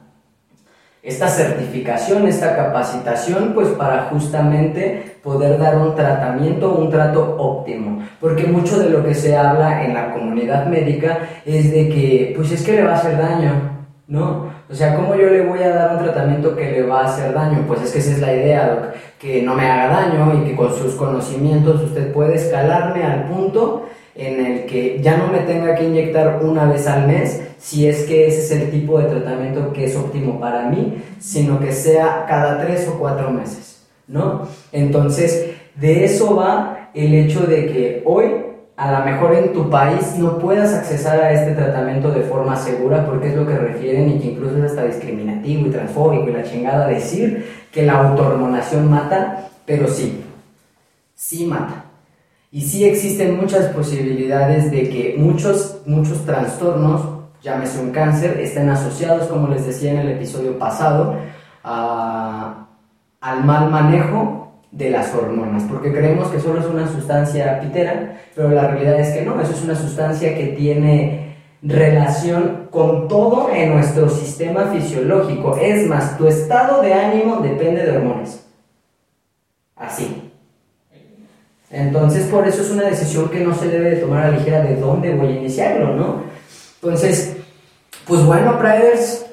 esta 1.03 1.27
certificación, 1.27 2.27
esta 2.27 2.55
capacitación, 2.55 3.53
pues 3.53 3.67
para 3.69 4.03
justamente 4.03 5.17
poder 5.21 5.59
dar 5.59 5.77
un 5.77 5.95
tratamiento, 5.95 6.73
un 6.73 6.89
trato 6.89 7.35
óptimo. 7.37 8.03
Porque 8.19 8.45
mucho 8.45 8.79
de 8.79 8.89
lo 8.89 9.03
que 9.03 9.13
se 9.13 9.35
habla 9.35 9.83
en 9.83 9.93
la 9.93 10.13
comunidad 10.13 10.65
médica 10.67 11.19
es 11.45 11.71
de 11.71 11.89
que, 11.89 12.33
pues 12.35 12.51
es 12.51 12.63
que 12.63 12.73
le 12.73 12.83
va 12.83 12.93
a 12.93 12.95
hacer 12.95 13.17
daño, 13.17 13.51
¿no? 14.07 14.60
O 14.71 14.75
sea, 14.75 14.95
¿cómo 14.95 15.15
yo 15.15 15.27
le 15.27 15.41
voy 15.41 15.61
a 15.63 15.69
dar 15.69 15.97
un 15.97 16.03
tratamiento 16.03 16.55
que 16.55 16.71
le 16.71 16.83
va 16.83 17.01
a 17.01 17.05
hacer 17.05 17.33
daño? 17.33 17.65
Pues 17.67 17.81
es 17.81 17.91
que 17.91 17.99
esa 17.99 18.11
es 18.11 18.19
la 18.19 18.33
idea, 18.33 18.93
que 19.19 19.41
no 19.41 19.53
me 19.53 19.69
haga 19.69 20.01
daño 20.01 20.41
y 20.41 20.47
que 20.47 20.55
con 20.55 20.73
sus 20.73 20.95
conocimientos 20.95 21.81
usted 21.81 22.13
puede 22.13 22.35
escalarme 22.35 23.03
al 23.03 23.27
punto 23.27 23.89
en 24.15 24.45
el 24.45 24.65
que 24.65 25.01
ya 25.01 25.17
no 25.17 25.27
me 25.27 25.39
tenga 25.39 25.75
que 25.75 25.83
inyectar 25.83 26.39
una 26.41 26.65
vez 26.65 26.87
al 26.87 27.05
mes, 27.05 27.41
si 27.57 27.87
es 27.87 28.03
que 28.03 28.27
ese 28.27 28.39
es 28.39 28.51
el 28.51 28.71
tipo 28.71 28.97
de 28.99 29.09
tratamiento 29.09 29.73
que 29.73 29.85
es 29.85 29.95
óptimo 29.95 30.39
para 30.39 30.69
mí, 30.69 31.03
sino 31.19 31.59
que 31.59 31.73
sea 31.73 32.25
cada 32.27 32.61
tres 32.65 32.87
o 32.87 32.97
cuatro 32.97 33.29
meses, 33.29 33.85
¿no? 34.07 34.47
Entonces, 34.71 35.51
de 35.75 36.05
eso 36.05 36.35
va 36.35 36.89
el 36.93 37.13
hecho 37.13 37.41
de 37.41 37.67
que 37.67 38.03
hoy 38.05 38.50
a 38.81 38.91
lo 38.99 39.05
mejor 39.05 39.35
en 39.35 39.53
tu 39.53 39.69
país 39.69 40.15
no 40.17 40.39
puedas 40.39 40.73
accesar 40.73 41.21
a 41.21 41.31
este 41.33 41.53
tratamiento 41.53 42.09
de 42.11 42.21
forma 42.21 42.55
segura 42.55 43.05
porque 43.05 43.27
es 43.29 43.35
lo 43.35 43.45
que 43.45 43.55
refieren 43.55 44.09
y 44.09 44.19
que 44.19 44.31
incluso 44.31 44.57
es 44.57 44.71
hasta 44.71 44.85
discriminativo 44.85 45.67
y 45.67 45.69
transfóbico 45.69 46.27
y 46.29 46.33
la 46.33 46.41
chingada 46.43 46.87
decir 46.87 47.45
que 47.71 47.83
la 47.85 47.93
autohormonación 47.99 48.89
mata, 48.89 49.49
pero 49.67 49.87
sí, 49.87 50.23
sí 51.13 51.45
mata. 51.45 51.83
Y 52.51 52.61
sí 52.61 52.83
existen 52.83 53.37
muchas 53.39 53.67
posibilidades 53.67 54.71
de 54.71 54.89
que 54.89 55.13
muchos, 55.15 55.81
muchos 55.85 56.25
trastornos, 56.25 57.01
llámese 57.43 57.79
un 57.81 57.91
cáncer, 57.91 58.39
estén 58.39 58.67
asociados, 58.69 59.27
como 59.27 59.47
les 59.47 59.63
decía 59.63 59.91
en 59.91 59.99
el 59.99 60.09
episodio 60.09 60.57
pasado, 60.57 61.17
a- 61.63 62.65
al 63.21 63.43
mal 63.43 63.69
manejo 63.69 64.40
de 64.71 64.89
las 64.89 65.13
hormonas, 65.13 65.63
porque 65.63 65.91
creemos 65.91 66.29
que 66.29 66.39
solo 66.39 66.61
es 66.61 66.65
una 66.65 66.87
sustancia 66.87 67.59
pitera, 67.59 68.21
pero 68.35 68.49
la 68.49 68.67
realidad 68.67 68.99
es 68.99 69.09
que 69.09 69.23
no, 69.23 69.39
eso 69.41 69.51
es 69.51 69.63
una 69.63 69.75
sustancia 69.75 70.35
que 70.35 70.47
tiene 70.47 71.35
relación 71.61 72.67
con 72.71 73.07
todo 73.07 73.49
en 73.53 73.73
nuestro 73.73 74.09
sistema 74.09 74.65
fisiológico. 74.67 75.57
Es 75.57 75.87
más, 75.87 76.17
tu 76.17 76.27
estado 76.27 76.81
de 76.81 76.93
ánimo 76.93 77.37
depende 77.41 77.83
de 77.83 77.97
hormonas. 77.97 78.45
Así. 79.75 80.31
Entonces, 81.69 82.25
por 82.27 82.47
eso 82.47 82.61
es 82.61 82.71
una 82.71 82.83
decisión 82.83 83.29
que 83.29 83.41
no 83.41 83.53
se 83.53 83.67
debe 83.67 83.91
de 83.91 83.95
tomar 83.97 84.23
a 84.23 84.31
la 84.31 84.37
ligera 84.37 84.61
de 84.61 84.75
dónde 84.75 85.13
voy 85.15 85.27
a 85.27 85.37
iniciarlo, 85.37 85.95
¿no? 85.95 86.23
Entonces, 86.81 87.37
pues 88.05 88.25
bueno, 88.25 88.57
Priders, 88.59 89.25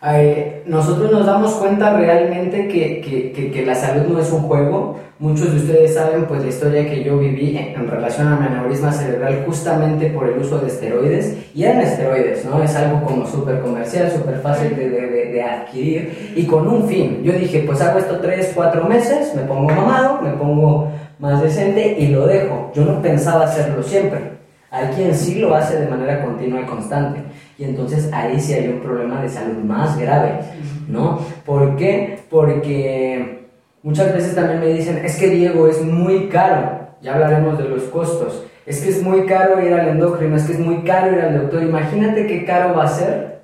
eh, 0.00 0.62
nosotros 0.66 1.10
nos 1.10 1.26
damos 1.26 1.54
cuenta 1.54 1.96
realmente 1.96 2.68
que, 2.68 3.00
que, 3.00 3.50
que, 3.50 3.66
la 3.66 3.74
salud 3.74 4.06
no 4.06 4.20
es 4.20 4.30
un 4.30 4.42
juego. 4.42 4.96
Muchos 5.18 5.50
de 5.52 5.56
ustedes 5.56 5.94
saben 5.94 6.26
pues 6.26 6.42
la 6.42 6.48
historia 6.48 6.88
que 6.88 7.02
yo 7.02 7.18
viví 7.18 7.58
en, 7.58 7.88
relación 7.88 8.28
a 8.28 8.36
mi 8.36 8.46
aneurisma 8.46 8.92
cerebral 8.92 9.42
justamente 9.44 10.10
por 10.10 10.28
el 10.28 10.38
uso 10.38 10.60
de 10.60 10.68
esteroides. 10.68 11.36
Y 11.52 11.64
eran 11.64 11.80
esteroides, 11.80 12.44
¿no? 12.44 12.62
Es 12.62 12.76
algo 12.76 13.02
como 13.02 13.26
súper 13.26 13.60
comercial, 13.60 14.12
súper 14.12 14.38
fácil 14.38 14.76
de, 14.76 14.88
de, 14.88 15.32
de, 15.32 15.42
adquirir 15.42 16.32
y 16.36 16.46
con 16.46 16.68
un 16.68 16.86
fin. 16.88 17.20
Yo 17.24 17.32
dije, 17.32 17.64
pues 17.66 17.80
hago 17.80 17.98
esto 17.98 18.20
tres, 18.20 18.52
cuatro 18.54 18.84
meses, 18.84 19.34
me 19.34 19.42
pongo 19.42 19.68
mamado, 19.68 20.22
me 20.22 20.30
pongo 20.30 20.92
más 21.18 21.42
decente 21.42 21.96
y 21.98 22.06
lo 22.08 22.24
dejo. 22.24 22.70
Yo 22.72 22.84
no 22.84 23.02
pensaba 23.02 23.46
hacerlo 23.46 23.82
siempre. 23.82 24.38
Hay 24.70 24.88
quien 24.88 25.14
sí 25.14 25.40
lo 25.40 25.54
hace 25.54 25.80
de 25.80 25.88
manera 25.88 26.22
continua 26.22 26.60
y 26.60 26.66
constante. 26.66 27.20
Y 27.58 27.64
entonces 27.64 28.08
ahí 28.12 28.40
sí 28.40 28.54
hay 28.54 28.68
un 28.68 28.80
problema 28.80 29.20
de 29.20 29.28
salud 29.28 29.64
más 29.64 29.98
grave, 29.98 30.38
¿no? 30.86 31.18
¿Por 31.44 31.76
qué? 31.76 32.20
Porque 32.30 33.48
muchas 33.82 34.14
veces 34.14 34.36
también 34.36 34.60
me 34.60 34.68
dicen, 34.68 34.98
es 35.04 35.16
que 35.16 35.28
Diego 35.28 35.66
es 35.66 35.82
muy 35.82 36.28
caro. 36.28 36.88
Ya 37.02 37.14
hablaremos 37.14 37.58
de 37.58 37.68
los 37.68 37.82
costos. 37.84 38.44
Es 38.64 38.80
que 38.80 38.90
es 38.90 39.02
muy 39.02 39.26
caro 39.26 39.60
ir 39.60 39.72
al 39.72 39.88
endocrino, 39.88 40.36
es 40.36 40.44
que 40.44 40.52
es 40.52 40.60
muy 40.60 40.84
caro 40.84 41.12
ir 41.12 41.20
al 41.20 41.36
doctor. 41.36 41.62
Imagínate 41.62 42.26
qué 42.28 42.44
caro 42.44 42.76
va 42.76 42.84
a 42.84 42.88
ser. 42.88 43.40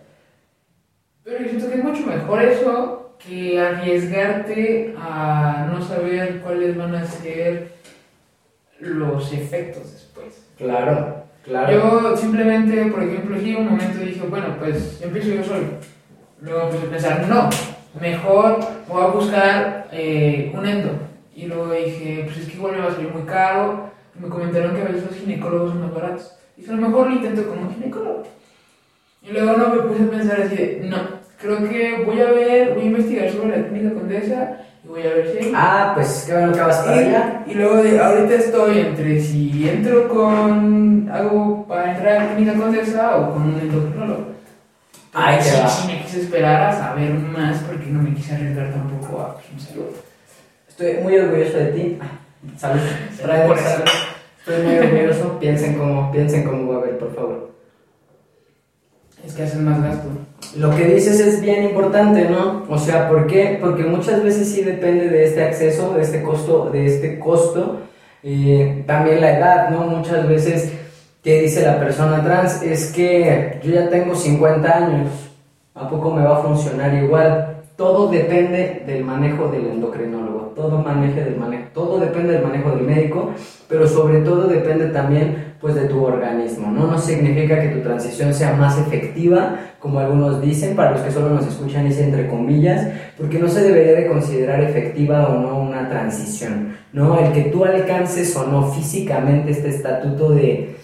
Pero 1.25 1.41
yo 1.41 1.49
siento 1.49 1.71
que 1.71 1.79
es 1.79 1.85
mucho 1.85 2.07
mejor 2.07 2.43
eso 2.43 3.17
que 3.27 3.59
arriesgarte 3.59 4.95
a 4.99 5.67
no 5.73 5.83
saber 5.83 6.41
cuáles 6.41 6.77
van 6.77 6.95
a 6.95 7.05
ser 7.05 7.73
los 8.79 9.33
efectos 9.33 9.93
después. 9.93 10.47
Claro, 10.57 11.24
claro. 11.45 11.73
Yo 11.73 12.17
simplemente, 12.17 12.87
por 12.87 13.03
ejemplo, 13.03 13.39
sí, 13.41 13.55
un 13.55 13.71
momento 13.71 13.99
dije, 14.01 14.23
bueno, 14.29 14.57
pues 14.59 15.01
empiezo 15.03 15.29
yo 15.29 15.45
solo. 15.45 15.67
Luego 16.41 16.71
empecé 16.71 16.87
a 16.87 16.91
pensar, 16.91 17.29
no, 17.29 17.51
mejor 18.01 18.59
voy 18.89 19.03
a 19.03 19.07
buscar 19.07 19.89
eh, 19.93 20.53
un 20.55 20.67
endo. 20.67 20.91
Y 21.35 21.47
luego 21.47 21.73
dije, 21.73 22.23
pues 22.25 22.39
es 22.39 22.49
que 22.49 22.57
igual 22.57 22.73
me 22.73 22.81
va 22.81 22.89
a 22.89 22.95
salir 22.95 23.13
muy 23.13 23.23
caro. 23.23 23.91
me 24.21 24.29
comentaron 24.29 24.75
que 24.75 24.83
a 24.83 24.85
veces 24.87 25.05
los 25.05 25.17
ginecólogos 25.17 25.71
son 25.71 25.83
más 25.83 25.95
baratos. 25.95 26.37
Y 26.57 26.69
a 26.69 26.73
lo 26.73 26.89
mejor 26.89 27.09
lo 27.09 27.17
intento 27.17 27.49
con 27.49 27.59
un 27.59 27.75
ginecólogo. 27.75 28.23
Y 29.23 29.33
luego 29.33 29.57
no 29.57 29.69
me 29.71 29.83
puse 29.83 30.05
a 30.05 30.11
pensar 30.11 30.41
así 30.43 30.81
no, 30.83 30.99
creo 31.41 31.69
que 31.69 32.03
voy 32.05 32.21
a 32.21 32.31
ver, 32.31 32.75
voy 32.75 32.83
a 32.83 32.87
investigar 32.87 33.31
sobre 33.31 33.59
la 33.59 33.69
clínica 33.69 33.95
condesa 33.95 34.61
voy 34.87 35.03
a 35.03 35.15
ver 35.15 35.39
si... 35.39 35.53
Ah, 35.55 35.93
pues 35.95 36.25
qué 36.27 36.33
bueno 36.33 36.53
que 36.53 36.61
vas 36.61 36.79
para 36.79 36.99
allá. 36.99 37.45
Y 37.47 37.55
luego 37.55 37.77
ahorita 37.77 38.35
estoy 38.35 38.79
entre 38.79 39.21
si 39.21 39.69
entro 39.69 40.09
con 40.09 41.09
algo 41.11 41.67
para 41.67 41.93
entrar 41.93 42.17
a 42.17 42.25
la 42.25 42.35
clínica 42.35 42.59
condesa 42.59 43.17
o 43.17 43.33
con 43.33 43.43
un 43.43 43.61
endocrinólogo. 43.61 44.35
Ay, 45.13 45.39
sí, 45.41 45.57
sí, 45.69 45.87
me 45.87 46.03
quise 46.03 46.23
esperar 46.23 46.71
a 46.71 46.77
saber 46.77 47.13
más 47.13 47.59
porque 47.61 47.87
no 47.87 48.03
me 48.03 48.15
quise 48.15 48.35
arriesgar 48.35 48.73
tampoco 48.73 49.21
a 49.21 49.35
pues, 49.35 49.47
un 49.53 49.61
salud. 49.61 49.97
Estoy 50.69 50.95
muy 51.03 51.17
orgulloso 51.17 51.57
de 51.57 51.67
ti. 51.67 51.99
Salud. 52.57 52.81
Salud. 53.17 53.57
Estoy 54.41 54.63
muy 54.65 54.77
orgulloso. 54.77 55.39
piensen 55.39 55.79
cómo, 55.79 56.11
piensen 56.11 56.45
cómo 56.45 56.73
va 56.73 56.79
a 56.79 56.85
ver, 56.85 56.99
por 56.99 57.15
favor. 57.15 57.55
Es 59.25 59.35
que 59.35 59.45
hacen 59.45 59.65
más 59.65 59.81
gasto. 59.81 60.09
Lo 60.57 60.71
que 60.77 60.85
dices 60.85 61.19
es 61.19 61.41
bien 61.41 61.65
importante, 61.65 62.29
¿no? 62.29 62.65
O 62.69 62.79
sea, 62.79 63.09
¿por 63.09 63.27
qué? 63.27 63.59
Porque 63.61 63.83
muchas 63.83 64.23
veces 64.23 64.49
sí 64.49 64.63
depende 64.63 65.09
de 65.09 65.25
este 65.25 65.43
acceso, 65.43 65.95
de 65.95 66.03
este 66.03 66.23
costo, 66.23 66.71
de 66.71 66.87
este 66.87 67.19
costo. 67.19 67.81
Eh, 68.23 68.85
también 68.87 69.21
la 69.21 69.37
edad, 69.37 69.71
¿no? 69.71 69.81
Muchas 69.87 70.29
veces, 70.29 70.73
¿qué 71.23 71.41
dice 71.43 71.63
la 71.63 71.81
persona 71.81 72.23
trans? 72.23 72.63
Es 72.63 72.93
que 72.93 73.61
yo 73.65 73.73
ya 73.73 73.91
tengo 73.91 74.15
50 74.15 74.77
años, 74.77 75.11
¿a 75.75 75.89
poco 75.89 76.13
me 76.13 76.23
va 76.23 76.39
a 76.39 76.43
funcionar 76.43 76.95
igual? 76.95 77.64
Todo 77.77 78.09
depende 78.09 78.85
del 78.87 79.05
manejo 79.05 79.49
del 79.49 79.67
endocrinólogo, 79.67 80.53
todo, 80.55 80.79
maneje 80.79 81.25
del 81.25 81.37
manejo, 81.37 81.65
todo 81.75 81.99
depende 81.99 82.35
del 82.35 82.43
manejo 82.45 82.71
del 82.71 82.83
médico, 82.83 83.33
pero 83.69 83.89
sobre 83.89 84.21
todo 84.21 84.47
depende 84.47 84.91
también 84.91 85.55
pues 85.61 85.75
de 85.75 85.89
tu 85.89 86.05
organismo, 86.05 86.71
¿no? 86.71 86.97
Significa 86.97 87.61
que 87.61 87.71
tu 87.71 87.81
transición 87.81 88.33
sea 88.33 88.53
más 88.55 88.79
efectiva, 88.79 89.59
como 89.81 89.99
algunos 89.99 90.41
dicen, 90.41 90.77
para 90.77 90.93
los 90.93 91.01
que 91.01 91.11
solo 91.11 91.31
nos 91.31 91.49
escuchan 91.49 91.89
dice 91.89 92.05
entre 92.05 92.29
comillas, 92.29 92.87
porque 93.19 93.41
no 93.41 93.49
se 93.49 93.63
debería 93.63 93.95
de 93.95 94.07
considerar 94.07 94.63
efectiva 94.63 95.27
o 95.27 95.41
no 95.41 95.59
una 95.59 95.89
transición, 95.89 96.77
¿no? 96.93 97.19
El 97.19 97.33
que 97.33 97.51
tú 97.51 97.65
alcances 97.65 98.37
o 98.37 98.47
no 98.47 98.71
físicamente 98.71 99.51
este 99.51 99.71
estatuto 99.71 100.31
de 100.31 100.77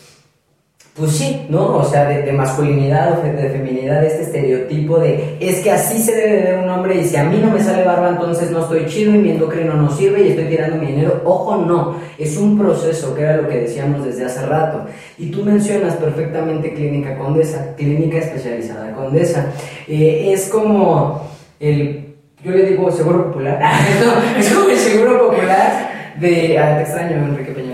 pues 1.01 1.13
sí, 1.13 1.47
¿no? 1.49 1.79
O 1.79 1.85
sea, 1.85 2.05
de, 2.05 2.31
masculinidad 2.33 3.19
o 3.19 3.23
de, 3.23 3.49
feminidad, 3.49 4.05
este 4.05 4.23
estereotipo 4.23 4.99
de 4.99 5.39
es 5.41 5.61
que 5.61 5.71
así 5.71 5.99
se 5.99 6.15
debe 6.15 6.37
de 6.37 6.43
ver 6.43 6.59
un 6.59 6.69
hombre 6.69 7.01
y 7.01 7.05
si 7.05 7.17
a 7.17 7.25
mí 7.25 7.39
no 7.43 7.51
me 7.51 7.63
sale 7.63 7.85
barba 7.85 8.11
entonces 8.11 8.51
no 8.51 8.61
estoy 8.61 8.85
chido 8.85 9.15
y 9.15 9.19
mi 9.19 9.31
endocrino 9.31 9.75
no 9.75 9.91
sirve 9.91 10.23
y 10.23 10.29
estoy 10.29 10.45
tirando 10.45 10.77
mi 10.77 10.87
dinero. 10.87 11.23
Ojo, 11.25 11.57
no, 11.57 11.97
es 12.19 12.37
un 12.37 12.59
proceso 12.59 13.15
que 13.15 13.23
era 13.23 13.39
lo 13.39 13.49
que 13.49 13.63
decíamos 13.63 14.05
desde 14.05 14.27
hace 14.27 14.45
rato. 14.45 14.85
Y 15.17 15.31
tú 15.31 15.43
mencionas 15.43 15.97
perfectamente 15.97 16.75
Clínica 16.75 17.17
Condesa, 17.17 17.75
Clínica 17.77 18.19
Especializada 18.19 18.93
Condesa. 18.93 19.53
Eh, 19.89 20.33
es 20.35 20.51
como 20.51 21.31
el, 21.59 22.15
yo 22.45 22.51
le 22.51 22.67
digo 22.67 22.91
seguro 22.93 23.29
popular, 23.29 23.59
es 24.39 24.53
como 24.53 24.69
el 24.69 24.77
seguro 24.77 25.31
popular 25.31 25.91
de, 26.21 26.59
ah, 26.59 26.77
te 26.77 26.83
extraño 26.83 27.17
Enrique 27.17 27.53
Peña 27.53 27.70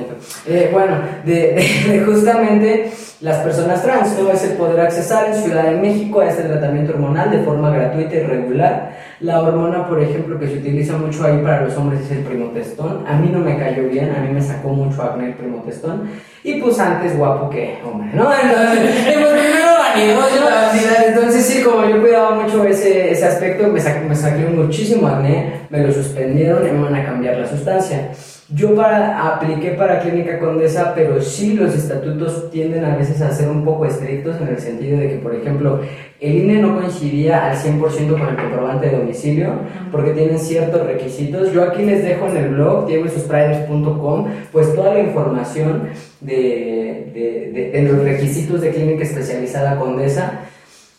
eh, 0.46 0.70
bueno, 0.72 0.96
de, 1.24 2.02
justamente 2.06 2.90
las 3.20 3.38
personas 3.38 3.82
trans, 3.82 4.18
¿no? 4.18 4.30
Es 4.30 4.44
el 4.44 4.56
poder 4.56 4.80
accesar 4.80 5.28
en 5.28 5.34
Ciudad 5.34 5.64
de 5.64 5.76
México 5.76 6.20
a 6.20 6.28
este 6.28 6.42
tratamiento 6.42 6.92
hormonal 6.92 7.30
de 7.30 7.38
forma 7.38 7.70
gratuita 7.70 8.14
y 8.14 8.20
regular. 8.20 8.96
La 9.20 9.40
hormona, 9.40 9.88
por 9.88 10.02
ejemplo, 10.02 10.38
que 10.38 10.46
se 10.46 10.58
utiliza 10.58 10.98
mucho 10.98 11.24
ahí 11.24 11.38
para 11.38 11.62
los 11.62 11.74
hombres 11.76 12.02
es 12.02 12.10
el 12.10 12.24
primotestón. 12.24 13.04
A 13.06 13.16
mí 13.16 13.30
no 13.32 13.38
me 13.38 13.56
cayó 13.56 13.88
bien, 13.88 14.14
a 14.14 14.20
mí 14.20 14.28
me 14.30 14.42
sacó 14.42 14.68
mucho 14.68 15.02
acné 15.02 15.28
el 15.28 15.34
primotestón. 15.34 16.10
Y 16.44 16.60
pues 16.60 16.78
antes 16.78 17.16
guapo 17.16 17.48
que 17.48 17.78
hombre, 17.84 18.10
¿no? 18.12 18.28
Entonces, 18.42 19.14
pues 19.14 19.32
primero 19.32 19.76
Entonces 21.08 21.46
sí, 21.46 21.62
como 21.62 21.88
yo 21.88 22.00
cuidaba 22.00 22.34
mucho 22.34 22.64
ese, 22.64 23.10
ese 23.10 23.24
aspecto, 23.24 23.66
me, 23.68 23.80
me 24.08 24.14
saqué 24.14 24.44
muchísimo 24.44 25.08
acné, 25.08 25.62
me 25.70 25.80
lo 25.80 25.90
suspendieron 25.90 26.66
y 26.68 26.72
me 26.72 26.82
van 26.82 26.94
a 26.96 27.04
cambiar 27.06 27.38
la 27.38 27.48
sustancia. 27.48 28.10
Yo 28.48 28.76
para, 28.76 29.34
apliqué 29.34 29.70
para 29.70 29.98
Clínica 29.98 30.38
Condesa, 30.38 30.92
pero 30.94 31.20
sí 31.20 31.54
los 31.54 31.74
estatutos 31.74 32.48
tienden 32.50 32.84
a 32.84 32.96
veces 32.96 33.20
a 33.20 33.32
ser 33.32 33.48
un 33.48 33.64
poco 33.64 33.86
estrictos 33.86 34.40
en 34.40 34.48
el 34.48 34.58
sentido 34.58 35.00
de 35.00 35.08
que, 35.08 35.16
por 35.16 35.34
ejemplo, 35.34 35.80
el 36.20 36.34
INE 36.36 36.62
no 36.62 36.76
coincidía 36.76 37.50
al 37.50 37.56
100% 37.56 37.80
con 38.10 38.28
el 38.28 38.36
comprobante 38.36 38.88
de 38.88 38.98
domicilio 38.98 39.52
porque 39.90 40.12
tienen 40.12 40.38
ciertos 40.38 40.86
requisitos. 40.86 41.52
Yo 41.52 41.64
aquí 41.64 41.82
les 41.82 42.04
dejo 42.04 42.28
en 42.28 42.36
el 42.36 42.48
blog, 42.50 42.86
diegoysuspriders.com, 42.86 44.26
pues 44.52 44.72
toda 44.76 44.94
la 44.94 45.00
información 45.00 45.88
de, 46.20 47.10
de, 47.12 47.70
de, 47.72 47.82
los 47.82 48.04
requisitos 48.04 48.60
de 48.60 48.70
Clínica 48.70 49.02
Especializada 49.02 49.76
Condesa. 49.76 50.42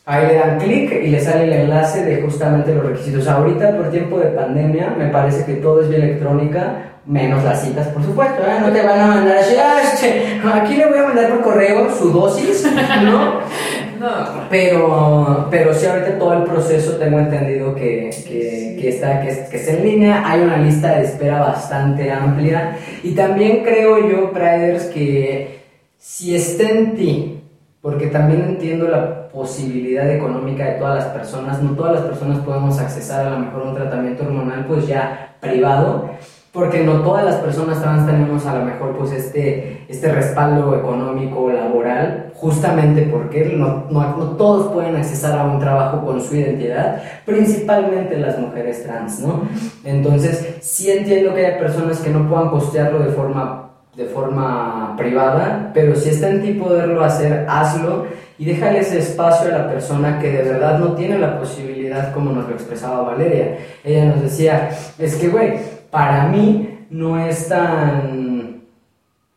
Ahí 0.05 0.27
le 0.27 0.35
dan 0.35 0.59
clic 0.59 0.91
y 1.01 1.07
le 1.07 1.19
sale 1.21 1.45
el 1.45 1.53
enlace 1.53 2.03
de 2.03 2.21
justamente 2.21 2.75
los 2.75 2.85
requisitos. 2.85 3.25
Ahorita, 3.25 3.77
por 3.77 3.89
tiempo 3.89 4.19
de 4.19 4.31
pandemia, 4.31 4.95
me 4.97 5.07
parece 5.07 5.45
que 5.45 5.55
todo 5.55 5.81
es 5.81 5.89
vía 5.89 5.99
electrónica 5.99 6.96
menos 7.07 7.43
las 7.43 7.63
citas, 7.63 7.87
por 7.87 8.03
supuesto, 8.03 8.43
¿eh? 8.43 8.59
no 8.59 8.71
te 8.71 8.81
van 8.81 8.99
a 8.99 9.07
mandar 9.07 9.37
así, 9.37 9.55
ah, 9.57 9.81
este, 9.81 10.41
aquí 10.53 10.75
le 10.75 10.87
voy 10.87 10.99
a 10.99 11.03
mandar 11.03 11.29
por 11.29 11.41
correo 11.41 11.89
su 11.95 12.11
dosis, 12.11 12.69
¿no? 13.03 13.39
no. 13.99 14.47
Pero, 14.49 15.47
pero 15.49 15.73
sí, 15.73 15.85
ahorita 15.85 16.19
todo 16.19 16.33
el 16.33 16.43
proceso 16.43 16.97
tengo 16.97 17.19
entendido 17.19 17.73
que, 17.73 18.09
que, 18.27 18.77
que 18.79 18.89
está, 18.89 19.21
que, 19.21 19.47
que 19.49 19.57
está 19.57 19.71
en 19.71 19.83
línea, 19.83 20.23
hay 20.25 20.41
una 20.41 20.57
lista 20.57 20.97
de 20.97 21.05
espera 21.05 21.39
bastante 21.39 22.11
amplia 22.11 22.77
y 23.03 23.13
también 23.13 23.63
creo 23.63 24.07
yo, 24.09 24.31
Priders, 24.31 24.85
que 24.85 25.61
si 25.97 26.35
está 26.35 26.69
en 26.69 26.95
ti, 26.95 27.41
porque 27.81 28.07
también 28.07 28.41
entiendo 28.41 28.87
la 28.89 29.29
posibilidad 29.29 30.09
económica 30.11 30.65
de 30.65 30.73
todas 30.73 31.05
las 31.05 31.13
personas, 31.13 31.61
no 31.61 31.71
todas 31.71 31.93
las 31.93 32.05
personas 32.05 32.39
podemos 32.39 32.77
accesar 32.79 33.27
a 33.27 33.29
lo 33.31 33.39
mejor 33.39 33.61
un 33.61 33.75
tratamiento 33.75 34.23
hormonal 34.23 34.65
pues 34.65 34.87
ya 34.87 35.35
privado, 35.39 36.09
porque 36.57 36.83
no 36.83 37.01
todas 37.01 37.23
las 37.23 37.35
personas 37.35 37.79
trans 37.83 38.07
tenemos 38.07 38.43
a 38.47 38.57
lo 38.57 38.65
mejor 38.65 38.97
pues 38.97 39.11
este, 39.11 39.85
este 39.87 40.11
respaldo 40.11 40.75
económico, 40.75 41.51
laboral, 41.51 42.31
justamente 42.33 43.03
porque 43.03 43.53
no, 43.55 43.85
no, 43.91 44.17
no, 44.17 44.25
todos 44.37 44.73
pueden 44.73 44.95
accesar 44.95 45.37
a 45.37 45.43
un 45.43 45.59
trabajo 45.59 46.03
con 46.03 46.19
su 46.19 46.35
identidad, 46.35 46.99
principalmente 47.27 48.17
las 48.17 48.39
mujeres 48.39 48.81
trans, 48.81 49.19
¿no? 49.19 49.43
Entonces, 49.83 50.55
sí 50.61 50.89
entiendo 50.89 51.35
que 51.35 51.45
hay 51.45 51.59
personas 51.59 51.99
que 51.99 52.09
no 52.09 52.27
puedan 52.27 52.49
costearlo 52.49 53.03
de 53.03 53.11
forma 53.11 53.65
de 53.95 54.05
forma 54.05 54.95
privada, 54.97 55.71
pero 55.75 55.95
si 55.95 56.09
está 56.09 56.29
en 56.29 56.41
ti 56.41 56.53
poderlo 56.53 57.03
hacer, 57.03 57.45
hazlo 57.47 58.05
y 58.39 58.45
déjale 58.45 58.79
ese 58.79 58.99
espacio 58.99 59.49
a 59.49 59.57
la 59.59 59.69
persona 59.69 60.19
que 60.19 60.31
de 60.31 60.43
verdad 60.43 60.77
no 60.79 60.93
tiene 60.93 61.17
la 61.17 61.39
posibilidad, 61.39 62.13
como 62.13 62.31
nos 62.31 62.47
lo 62.47 62.53
expresaba 62.53 63.01
Valeria. 63.01 63.57
Ella 63.83 64.05
nos 64.05 64.21
decía, 64.21 64.69
es 64.99 65.15
que, 65.15 65.29
güey, 65.29 65.76
para 65.89 66.27
mí 66.27 66.85
no 66.89 67.19
es 67.19 67.49
tan 67.49 68.61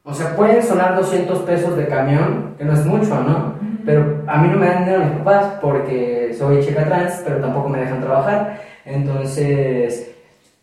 O 0.02 0.14
sea, 0.14 0.34
pueden 0.34 0.62
sonar 0.62 0.96
200 0.96 1.40
pesos 1.40 1.76
de 1.76 1.86
camión, 1.86 2.54
que 2.58 2.64
no 2.64 2.72
es 2.72 2.84
mucho, 2.84 3.14
¿no? 3.20 3.54
Pero 3.84 4.22
a 4.26 4.38
mí 4.38 4.48
no 4.48 4.56
me 4.56 4.66
dan 4.66 4.84
dinero 4.84 5.04
mis 5.04 5.18
papás 5.18 5.54
porque 5.60 6.34
soy 6.36 6.64
chica 6.64 6.84
trans, 6.84 7.22
pero 7.24 7.36
tampoco 7.36 7.68
me 7.68 7.80
dejan 7.80 8.00
trabajar. 8.00 8.60
Entonces, 8.84 10.10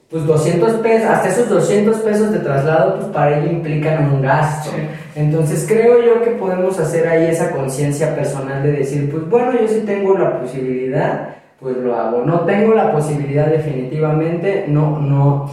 pues 0.10 0.26
200 0.26 0.74
pesos, 0.76 1.10
hasta 1.10 1.30
esos 1.30 1.50
200 1.50 1.98
pesos 1.98 2.32
de 2.32 2.40
traslado, 2.40 2.96
pues 2.96 3.08
para 3.08 3.38
ella 3.38 3.52
implican 3.52 4.12
un 4.12 4.22
gasto. 4.22 4.72
Sí. 4.72 4.88
Entonces 5.16 5.66
creo 5.68 6.02
yo 6.02 6.22
que 6.24 6.32
podemos 6.32 6.80
hacer 6.80 7.08
ahí 7.08 7.26
esa 7.26 7.52
conciencia 7.52 8.16
personal 8.16 8.64
de 8.64 8.72
decir, 8.72 9.10
pues 9.12 9.28
bueno, 9.30 9.54
yo 9.54 9.68
sí 9.68 9.82
tengo 9.86 10.18
la 10.18 10.40
posibilidad, 10.40 11.36
pues 11.60 11.76
lo 11.78 11.96
hago. 11.96 12.24
No 12.24 12.42
tengo 12.42 12.74
la 12.74 12.92
posibilidad 12.92 13.48
definitivamente, 13.48 14.66
no, 14.68 15.00
no. 15.00 15.50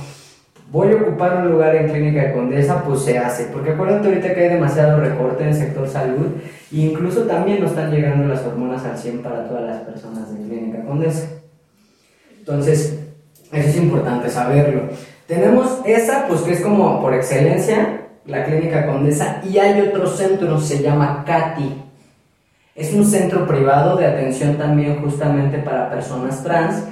Voy 0.74 0.92
a 0.92 0.96
ocupar 0.96 1.36
un 1.36 1.52
lugar 1.52 1.76
en 1.76 1.88
Clínica 1.88 2.32
Condesa, 2.32 2.82
pues 2.82 3.02
se 3.02 3.16
hace. 3.16 3.44
Porque 3.44 3.70
acuérdate 3.70 4.08
ahorita 4.08 4.34
que 4.34 4.40
hay 4.40 4.48
demasiado 4.54 4.98
recorte 4.98 5.44
en 5.44 5.50
el 5.50 5.54
sector 5.54 5.88
salud 5.88 6.26
e 6.72 6.76
incluso 6.76 7.22
también 7.26 7.60
no 7.60 7.68
están 7.68 7.92
llegando 7.92 8.26
las 8.26 8.44
hormonas 8.44 8.84
al 8.84 8.98
100 8.98 9.22
para 9.22 9.46
todas 9.46 9.62
las 9.62 9.82
personas 9.82 10.34
de 10.34 10.44
Clínica 10.48 10.82
Condesa. 10.82 11.28
Entonces, 12.40 12.98
eso 13.52 13.68
es 13.68 13.76
importante 13.76 14.28
saberlo. 14.28 14.88
Tenemos 15.28 15.78
esa, 15.86 16.26
pues 16.26 16.40
que 16.40 16.54
es 16.54 16.60
como 16.60 17.00
por 17.00 17.14
excelencia, 17.14 18.00
la 18.26 18.44
Clínica 18.44 18.84
Condesa, 18.84 19.42
y 19.48 19.58
hay 19.58 19.80
otro 19.80 20.08
centro, 20.08 20.58
se 20.58 20.82
llama 20.82 21.22
CATI. 21.24 21.82
Es 22.74 22.92
un 22.92 23.06
centro 23.06 23.46
privado 23.46 23.96
de 23.96 24.06
atención 24.06 24.56
también 24.56 25.00
justamente 25.00 25.58
para 25.58 25.88
personas 25.88 26.42
trans. 26.42 26.82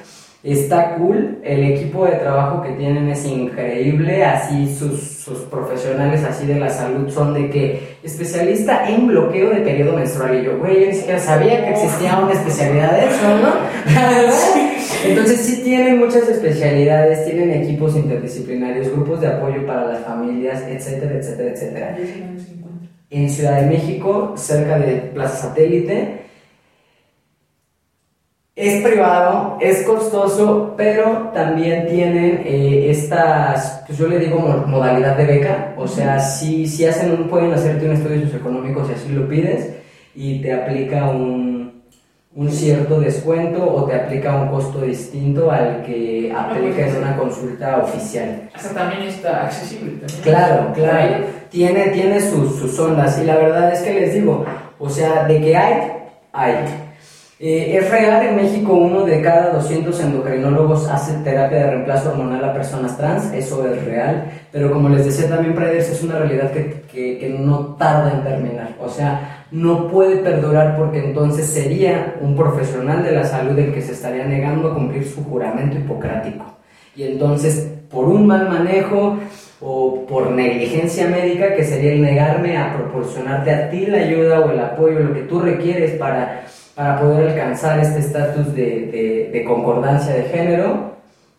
Está 0.45 0.97
cool, 0.97 1.39
el 1.45 1.63
equipo 1.63 2.05
de 2.05 2.17
trabajo 2.17 2.63
que 2.63 2.73
tienen 2.73 3.09
es 3.09 3.25
increíble, 3.25 4.25
así 4.25 4.75
sus, 4.75 5.01
sus 5.01 5.39
profesionales 5.43 6.25
así 6.25 6.47
de 6.47 6.59
la 6.59 6.69
salud 6.69 7.09
son 7.09 7.33
de 7.33 7.49
que 7.49 7.97
especialista 8.03 8.89
en 8.91 9.07
bloqueo 9.07 9.51
de 9.51 9.61
periodo 9.61 9.93
menstrual. 9.93 10.41
Y 10.41 10.45
yo, 10.45 10.59
güey, 10.59 10.81
yo 10.81 10.87
ni 10.89 10.95
siquiera 10.95 11.21
sabía 11.21 11.65
que 11.65 11.71
existía 11.71 12.19
una 12.19 12.33
especialidad 12.33 12.91
de 12.91 13.07
eso, 13.07 13.39
¿no? 13.41 13.53
Entonces 15.09 15.41
sí 15.43 15.63
tienen 15.63 16.01
muchas 16.01 16.29
especialidades, 16.29 17.25
tienen 17.25 17.63
equipos 17.63 17.97
interdisciplinarios, 17.97 18.91
grupos 18.91 19.21
de 19.21 19.29
apoyo 19.29 19.65
para 19.65 19.85
las 19.85 20.05
familias, 20.05 20.65
etcétera, 20.69 21.19
etcétera, 21.19 21.51
etcétera. 21.51 21.97
En 23.11 23.31
Ciudad 23.31 23.61
de 23.61 23.67
México, 23.69 24.35
cerca 24.37 24.77
de 24.79 24.95
Plaza 25.15 25.49
Satélite, 25.49 26.22
es 28.55 28.83
privado, 28.83 29.57
es 29.61 29.83
costoso, 29.83 30.75
pero 30.77 31.31
también 31.33 31.87
tienen 31.89 32.43
eh, 32.45 32.91
estas, 32.91 33.83
pues 33.87 33.99
yo 33.99 34.09
le 34.09 34.19
digo 34.19 34.39
mo- 34.41 34.67
modalidad 34.67 35.17
de 35.17 35.25
beca, 35.27 35.73
o 35.77 35.89
sea, 35.89 36.19
si, 36.21 36.67
si 36.67 36.85
hacen 36.85 37.13
un, 37.13 37.29
pueden 37.29 37.53
hacerte 37.55 37.87
un 37.87 37.93
estudio 37.93 38.21
socioeconómico 38.23 38.85
si 38.87 38.93
así 38.93 39.09
lo 39.13 39.27
pides 39.27 39.71
y 40.15 40.43
te 40.43 40.53
aplica 40.53 41.09
un, 41.09 41.83
un 42.35 42.51
cierto 42.51 43.01
descuento 43.01 43.65
o 43.65 43.85
te 43.87 43.95
aplica 43.97 44.37
un 44.37 44.49
costo 44.49 44.83
distinto 44.83 45.51
al 45.51 45.83
que 45.83 46.31
aplica 46.37 46.87
en 46.89 46.97
una 46.97 47.17
consulta 47.17 47.79
oficial. 47.79 48.51
Hasta 48.55 48.75
también 48.75 49.03
está 49.03 49.45
accesible. 49.45 49.93
También. 49.93 50.23
Claro, 50.23 50.73
claro. 50.75 51.25
Tiene, 51.51 51.89
tiene 51.89 52.21
sus, 52.21 52.57
sus 52.59 52.79
ondas. 52.79 53.19
Y 53.19 53.25
la 53.25 53.37
verdad 53.37 53.73
es 53.73 53.81
que 53.81 53.95
les 54.01 54.15
digo, 54.15 54.45
o 54.79 54.89
sea, 54.91 55.25
de 55.27 55.41
que 55.41 55.57
hay, 55.57 55.93
hay. 56.33 56.55
Eh, 57.45 57.77
es 57.77 57.91
real 57.91 58.25
en 58.25 58.37
México 58.37 58.73
uno 58.73 59.05
de 59.05 59.21
cada 59.21 59.51
200 59.55 59.99
endocrinólogos 59.99 60.89
hace 60.89 61.13
terapia 61.25 61.59
de 61.59 61.71
reemplazo 61.71 62.11
hormonal 62.11 62.45
a 62.45 62.55
personas 62.55 62.97
trans, 62.97 63.33
eso 63.33 63.67
es 63.67 63.85
real, 63.85 64.31
pero 64.53 64.73
como 64.73 64.89
les 64.89 65.07
decía 65.07 65.29
también 65.29 65.53
Priders, 65.53 65.89
es 65.89 66.05
una 66.05 66.21
realidad 66.21 66.53
que, 66.53 66.83
que, 66.83 67.19
que 67.19 67.29
no 67.31 67.75
tarda 67.75 68.13
en 68.13 68.23
terminar, 68.23 68.69
o 68.79 68.89
sea, 68.89 69.45
no 69.51 69.89
puede 69.89 70.19
perdurar 70.19 70.77
porque 70.77 71.05
entonces 71.05 71.47
sería 71.47 72.15
un 72.21 72.37
profesional 72.37 73.03
de 73.03 73.11
la 73.11 73.25
salud 73.25 73.59
el 73.59 73.75
que 73.75 73.83
se 73.83 73.91
estaría 73.91 74.25
negando 74.25 74.71
a 74.71 74.75
cumplir 74.75 75.05
su 75.05 75.25
juramento 75.25 75.79
hipocrático. 75.79 76.45
Y 76.95 77.03
entonces, 77.03 77.73
por 77.91 78.05
un 78.05 78.25
mal 78.25 78.49
manejo 78.51 79.19
o 79.61 80.07
por 80.07 80.31
negligencia 80.31 81.09
médica, 81.09 81.57
que 81.57 81.65
sería 81.65 81.93
el 81.93 82.03
negarme 82.03 82.57
a 82.57 82.73
proporcionarte 82.77 83.51
a 83.51 83.69
ti 83.69 83.87
la 83.87 83.99
ayuda 83.99 84.41
o 84.41 84.53
el 84.53 84.61
apoyo, 84.61 85.01
lo 85.01 85.13
que 85.13 85.23
tú 85.23 85.41
requieres 85.41 85.99
para, 85.99 86.45
para 86.75 87.01
poder 87.01 87.31
alcanzar 87.31 87.79
este 87.81 88.01
estatus 88.01 88.55
de, 88.55 88.63
de- 88.63 89.31
de 89.33 89.45
concordancia 89.45 90.15
de 90.15 90.23
género, 90.25 90.93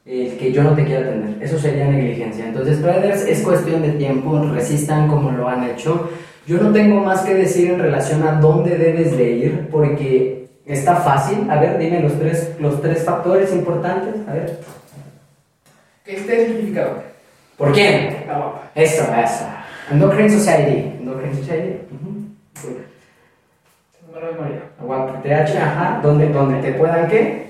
el 0.06 0.38
que 0.38 0.52
yo 0.52 0.64
no 0.64 0.74
te 0.76 0.84
quiero 0.86 1.08
atender. 1.10 1.42
Eso 1.42 1.58
sería 1.58 1.86
negligencia. 1.88 2.46
Entonces, 2.46 2.82
Brothers, 2.82 3.26
es 3.26 3.42
cuestión 3.42 3.82
de 3.82 3.90
tiempo, 3.94 4.40
resistan 4.54 5.08
como 5.08 5.32
lo 5.32 5.48
han 5.48 5.64
hecho. 5.64 6.10
Yo 6.46 6.58
no 6.60 6.72
tengo 6.74 7.00
más 7.02 7.22
que 7.22 7.34
decir 7.36 7.72
en 7.72 7.80
relación 7.80 8.22
a 8.24 8.34
dónde 8.34 8.78
debes 8.78 9.18
de 9.18 9.32
ir, 9.32 9.68
porque 9.72 10.48
está 10.66 10.98
fácil. 10.98 11.50
A 11.50 11.60
ver, 11.60 11.78
dime 11.78 12.02
los 12.02 12.20
tres, 12.20 12.52
los 12.60 12.82
tres 12.82 13.04
factores 13.06 13.54
importantes. 13.54 14.16
A 14.28 14.34
ver. 14.34 14.60
Que 16.04 16.18
esté 16.18 16.48
certificado. 16.48 17.02
¿Por 17.58 17.72
quién? 17.72 18.26
La 18.28 18.38
guapa. 18.38 18.72
Eso, 18.76 19.04
eso. 19.04 19.46
Endocrine 19.90 20.30
Society. 20.30 20.92
Endocrine 21.00 21.34
Society. 21.36 21.78
ujú. 21.94 22.13
Aguanta, 24.80 25.22
TH, 25.24 25.58
ajá. 25.58 26.00
Donde, 26.04 26.30
donde 26.30 26.62
te 26.62 26.74
puedan, 26.74 27.08
¿qué? 27.08 27.48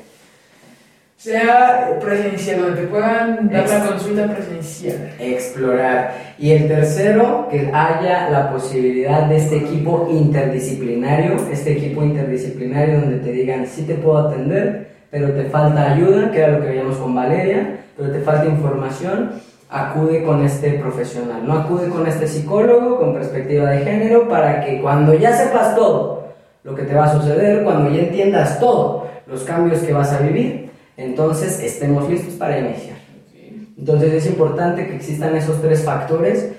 Sea 1.17 1.99
presencial, 2.02 2.62
donde 2.62 2.82
te 2.82 2.88
puedan 2.88 3.49
dar 3.49 3.67
la 3.67 3.86
consulta 3.86 4.28
presencial. 4.34 5.10
Explorar. 5.19 6.13
Y 6.38 6.52
el 6.52 6.69
tercero, 6.69 7.49
que 7.52 7.69
haya 7.73 8.30
la 8.30 8.49
posibilidad 8.49 9.23
de 9.28 9.38
este 9.38 9.58
equipo 9.58 10.08
interdisciplinario, 10.10 11.36
este 11.52 11.73
equipo 11.73 12.02
interdisciplinario 12.02 13.02
donde 13.02 13.17
te 13.17 13.32
digan, 13.34 13.67
sí 13.67 13.84
te 13.84 13.95
puedo 13.95 14.30
atender, 14.30 14.88
pero 15.12 15.34
te 15.34 15.43
falta 15.45 15.91
ayuda, 15.91 16.32
que 16.32 16.39
era 16.39 16.54
lo 16.54 16.62
que 16.62 16.67
veíamos 16.69 16.95
con 16.95 17.13
Valeria, 17.13 17.78
pero 17.97 18.10
te 18.10 18.19
falta 18.19 18.45
información, 18.45 19.32
acude 19.69 20.23
con 20.23 20.45
este 20.45 20.71
profesional, 20.76 21.45
no 21.45 21.54
acude 21.56 21.89
con 21.89 22.08
este 22.08 22.26
psicólogo 22.26 22.99
con 22.99 23.13
perspectiva 23.13 23.69
de 23.69 23.84
género 23.84 24.30
para 24.30 24.63
que 24.63 24.82
cuando 24.82 25.13
ya 25.13 25.34
sepas 25.36 25.76
todo 25.76 26.22
lo 26.63 26.76
que 26.76 26.84
te 26.84 26.93
va 26.93 27.06
a 27.06 27.19
suceder, 27.19 27.63
cuando 27.63 27.91
ya 27.91 28.04
entiendas 28.04 28.60
todo 28.60 29.08
los 29.28 29.43
cambios 29.43 29.82
que 29.82 29.93
vas 29.93 30.12
a 30.12 30.19
vivir, 30.19 30.69
entonces 30.97 31.60
estemos 31.60 32.10
listos 32.10 32.34
para 32.36 32.60
iniciar. 32.60 32.97
Entonces 33.78 34.13
es 34.13 34.28
importante 34.28 34.88
que 34.88 34.95
existan 34.95 35.36
esos 35.36 35.62
tres 35.62 35.84
factores. 35.84 36.52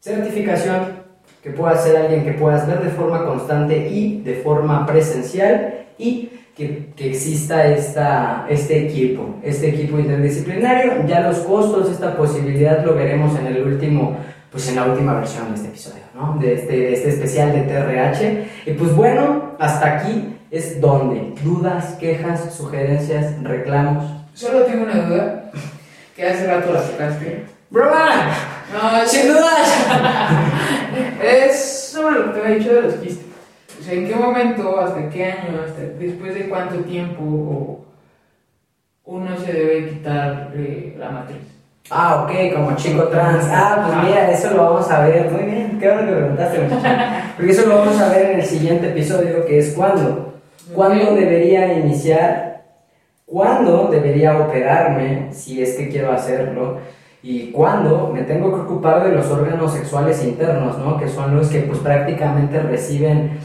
Certificación, 0.00 1.06
que 1.42 1.50
pueda 1.50 1.76
ser 1.76 1.96
alguien 1.96 2.24
que 2.24 2.32
puedas 2.32 2.66
ver 2.66 2.82
de 2.82 2.90
forma 2.90 3.24
constante 3.24 3.88
y 3.88 4.22
de 4.22 4.34
forma 4.36 4.86
presencial 4.86 5.86
y 5.98 6.30
que, 6.56 6.88
que 6.96 7.10
exista 7.10 7.66
esta, 7.66 8.46
este 8.48 8.86
equipo, 8.86 9.36
este 9.42 9.68
equipo 9.68 9.98
interdisciplinario. 9.98 11.06
Ya 11.06 11.20
los 11.20 11.38
costos, 11.40 11.90
esta 11.90 12.16
posibilidad 12.16 12.84
lo 12.84 12.94
veremos 12.94 13.38
en 13.38 13.46
el 13.48 13.62
último, 13.62 14.16
pues 14.56 14.68
en 14.70 14.76
la 14.76 14.86
última 14.86 15.12
versión 15.12 15.50
de 15.50 15.56
este 15.56 15.68
episodio, 15.68 16.02
¿no? 16.14 16.38
De 16.40 16.54
este, 16.54 16.72
de 16.72 16.94
este 16.94 17.10
especial 17.10 17.52
de 17.52 17.60
TRH. 17.64 18.70
Y 18.70 18.72
pues 18.72 18.96
bueno, 18.96 19.52
hasta 19.58 19.98
aquí 19.98 20.34
es 20.50 20.80
donde 20.80 21.34
dudas, 21.44 21.94
quejas, 22.00 22.54
sugerencias, 22.54 23.34
reclamos. 23.42 24.10
Solo 24.32 24.64
tengo 24.64 24.84
una 24.84 24.94
duda, 24.94 25.52
que 26.14 26.26
hace 26.26 26.46
rato 26.46 26.72
la 26.72 26.80
sacaste. 26.80 27.44
¡Broma! 27.68 28.30
No, 28.72 29.06
¡Sin 29.06 29.28
dudas! 29.28 29.86
Es 31.22 31.90
sobre 31.92 32.18
lo 32.18 32.24
que 32.32 32.40
te 32.40 32.46
había 32.46 32.56
dicho 32.56 32.72
de 32.72 32.80
los 32.80 32.94
quistes. 32.94 33.26
O 33.78 33.82
sea, 33.82 33.92
¿en 33.92 34.08
qué 34.08 34.14
momento, 34.14 34.80
hasta 34.80 35.10
qué 35.10 35.32
año, 35.32 35.60
hasta 35.66 35.82
después 35.82 36.34
de 36.34 36.48
cuánto 36.48 36.76
tiempo 36.76 37.84
uno 39.04 39.36
se 39.38 39.52
debe 39.52 39.90
quitar 39.90 40.50
eh, 40.54 40.96
la 40.98 41.10
matriz? 41.10 41.55
Ah, 41.90 42.24
ok, 42.24 42.54
como 42.54 42.74
chico 42.74 43.04
trans. 43.04 43.44
Ah, 43.50 43.84
pues 43.86 44.08
mira, 44.08 44.30
eso 44.30 44.50
lo 44.50 44.64
vamos 44.64 44.90
a 44.90 45.06
ver. 45.06 45.30
Muy 45.30 45.42
bien, 45.44 45.78
qué 45.78 45.88
bueno 45.88 46.08
que 46.08 46.16
preguntaste, 46.16 46.58
muchacha. 46.60 47.32
Porque 47.36 47.52
eso 47.52 47.66
lo 47.66 47.78
vamos 47.78 48.00
a 48.00 48.08
ver 48.08 48.30
en 48.32 48.40
el 48.40 48.44
siguiente 48.46 48.88
episodio, 48.88 49.44
que 49.46 49.58
es 49.58 49.72
cuándo. 49.72 50.34
¿Cuándo 50.74 51.14
debería 51.14 51.72
iniciar? 51.74 52.64
¿Cuándo 53.24 53.88
debería 53.90 54.38
operarme, 54.38 55.28
si 55.32 55.62
es 55.62 55.74
que 55.74 55.88
quiero 55.88 56.12
hacerlo? 56.12 56.78
Y 57.22 57.50
cuándo 57.50 58.10
me 58.12 58.22
tengo 58.22 58.54
que 58.54 58.60
ocupar 58.60 59.04
de 59.04 59.12
los 59.12 59.26
órganos 59.30 59.72
sexuales 59.72 60.24
internos, 60.24 60.78
¿no? 60.78 60.98
Que 60.98 61.08
son 61.08 61.36
los 61.36 61.48
que 61.48 61.60
pues 61.60 61.78
prácticamente 61.80 62.60
reciben 62.60 63.38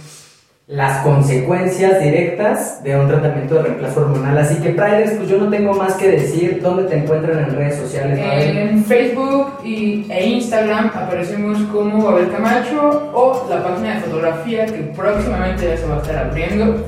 las 0.72 1.04
consecuencias 1.04 2.00
directas 2.02 2.82
de 2.82 2.96
un 2.98 3.06
tratamiento 3.10 3.56
de 3.56 3.64
reemplazo 3.64 4.02
hormonal. 4.02 4.38
Así 4.38 4.56
que, 4.62 4.70
Priders, 4.70 5.12
pues 5.18 5.28
yo 5.28 5.38
no 5.38 5.50
tengo 5.50 5.74
más 5.74 5.96
que 5.96 6.10
decir. 6.12 6.62
¿Dónde 6.64 6.84
te 6.86 6.96
encuentran 6.98 7.40
en 7.40 7.56
redes 7.58 7.76
sociales? 7.76 8.18
En 8.18 8.84
Facebook 8.86 9.60
y, 9.66 10.06
e 10.10 10.26
Instagram 10.30 10.90
aparecemos 10.96 11.60
como 11.74 12.06
Babel 12.06 12.32
Camacho 12.32 13.12
o 13.14 13.48
la 13.50 13.62
página 13.62 13.96
de 13.96 14.00
fotografía 14.02 14.66
que 14.66 14.80
próximamente 14.96 15.68
ya 15.68 15.76
se 15.78 15.86
va 15.88 15.98
a 15.98 16.02
estar 16.02 16.18
abriendo. 16.30 16.86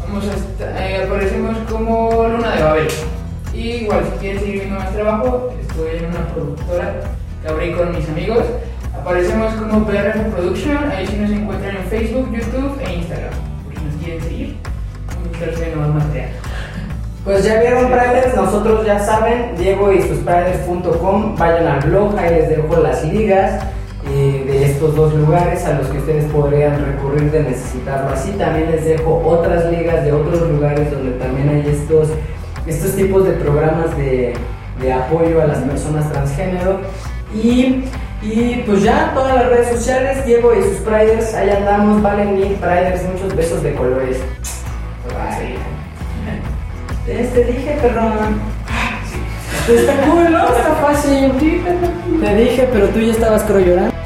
Vamos 0.00 0.24
a 0.24 0.34
esta- 0.34 0.84
eh, 0.90 1.04
aparecemos 1.04 1.56
como 1.70 2.10
Luna 2.28 2.56
de 2.56 2.62
Babel. 2.62 2.88
Y 3.54 3.70
igual, 3.84 4.00
si 4.14 4.18
quieren 4.18 4.40
seguir 4.40 4.54
viendo 4.62 4.80
más 4.80 4.92
trabajo, 4.92 5.54
estoy 5.60 5.98
en 5.98 6.06
una 6.06 6.26
productora 6.34 6.94
que 7.40 7.48
abrí 7.48 7.72
con 7.72 7.94
mis 7.96 8.08
amigos. 8.08 8.42
Aparecemos 9.02 9.52
como 9.54 9.84
PRF 9.84 10.32
Production, 10.32 10.92
ahí 10.92 11.04
sí 11.08 11.16
nos 11.16 11.32
encuentran 11.32 11.76
en 11.76 11.84
Facebook, 11.86 12.30
YouTube 12.30 12.78
e 12.86 12.94
Instagram. 12.98 13.32
Por 13.64 13.74
si 13.74 13.84
nos 13.84 13.94
quieren 13.96 14.22
seguir, 14.22 14.56
mostrarse 15.24 15.74
nuevo 15.74 15.94
material. 15.94 16.28
Pues 17.24 17.44
ya 17.44 17.60
vieron 17.60 17.86
Priders, 17.86 18.36
nosotros 18.36 18.86
ya 18.86 19.00
saben, 19.00 19.56
Diego 19.58 19.92
y 19.92 20.02
sus 20.02 20.18
Priders.com, 20.18 21.34
vayan 21.36 21.66
al 21.66 21.80
blog, 21.80 22.16
ahí 22.16 22.30
les 22.30 22.48
dejo 22.50 22.76
las 22.76 23.02
ligas 23.04 23.64
eh, 24.08 24.44
de 24.46 24.66
estos 24.70 24.94
dos 24.94 25.12
lugares 25.14 25.64
a 25.64 25.80
los 25.80 25.88
que 25.88 25.98
ustedes 25.98 26.30
podrían 26.30 26.78
recurrir 26.86 27.28
de 27.32 27.42
necesitarlo 27.42 28.10
así. 28.10 28.30
También 28.38 28.70
les 28.70 28.84
dejo 28.84 29.20
otras 29.26 29.64
ligas 29.72 30.04
de 30.04 30.12
otros 30.12 30.48
lugares 30.48 30.88
donde 30.92 31.10
también 31.18 31.48
hay 31.48 31.68
estos, 31.68 32.08
estos 32.68 32.94
tipos 32.94 33.24
de 33.24 33.32
programas 33.32 33.96
de, 33.96 34.34
de 34.80 34.92
apoyo 34.92 35.42
a 35.42 35.46
las 35.46 35.58
personas 35.58 36.08
transgénero. 36.12 36.78
Y, 37.34 37.82
y 38.22 38.62
pues 38.64 38.82
ya 38.82 39.12
todas 39.14 39.34
las 39.34 39.48
redes 39.48 39.68
sociales, 39.68 40.24
Diego 40.24 40.54
y 40.54 40.62
sus 40.62 40.78
Priders, 40.78 41.34
ahí 41.34 41.50
andamos, 41.50 42.02
valen 42.02 42.34
mil 42.34 42.54
Priders, 42.54 43.02
muchos 43.04 43.34
besos 43.34 43.62
de 43.62 43.74
colores. 43.74 44.18
Te 47.04 47.44
dije, 47.44 47.78
perdón. 47.82 48.40
Está 49.68 49.96
cool, 50.06 50.32
¿no? 50.32 50.44
Está 50.44 50.74
fácil. 50.80 51.32
Te 52.20 52.36
dije, 52.36 52.68
pero 52.72 52.88
tú 52.88 53.00
ya 53.00 53.12
estabas 53.12 53.42
creo 53.42 53.60
llorando. 53.60 54.01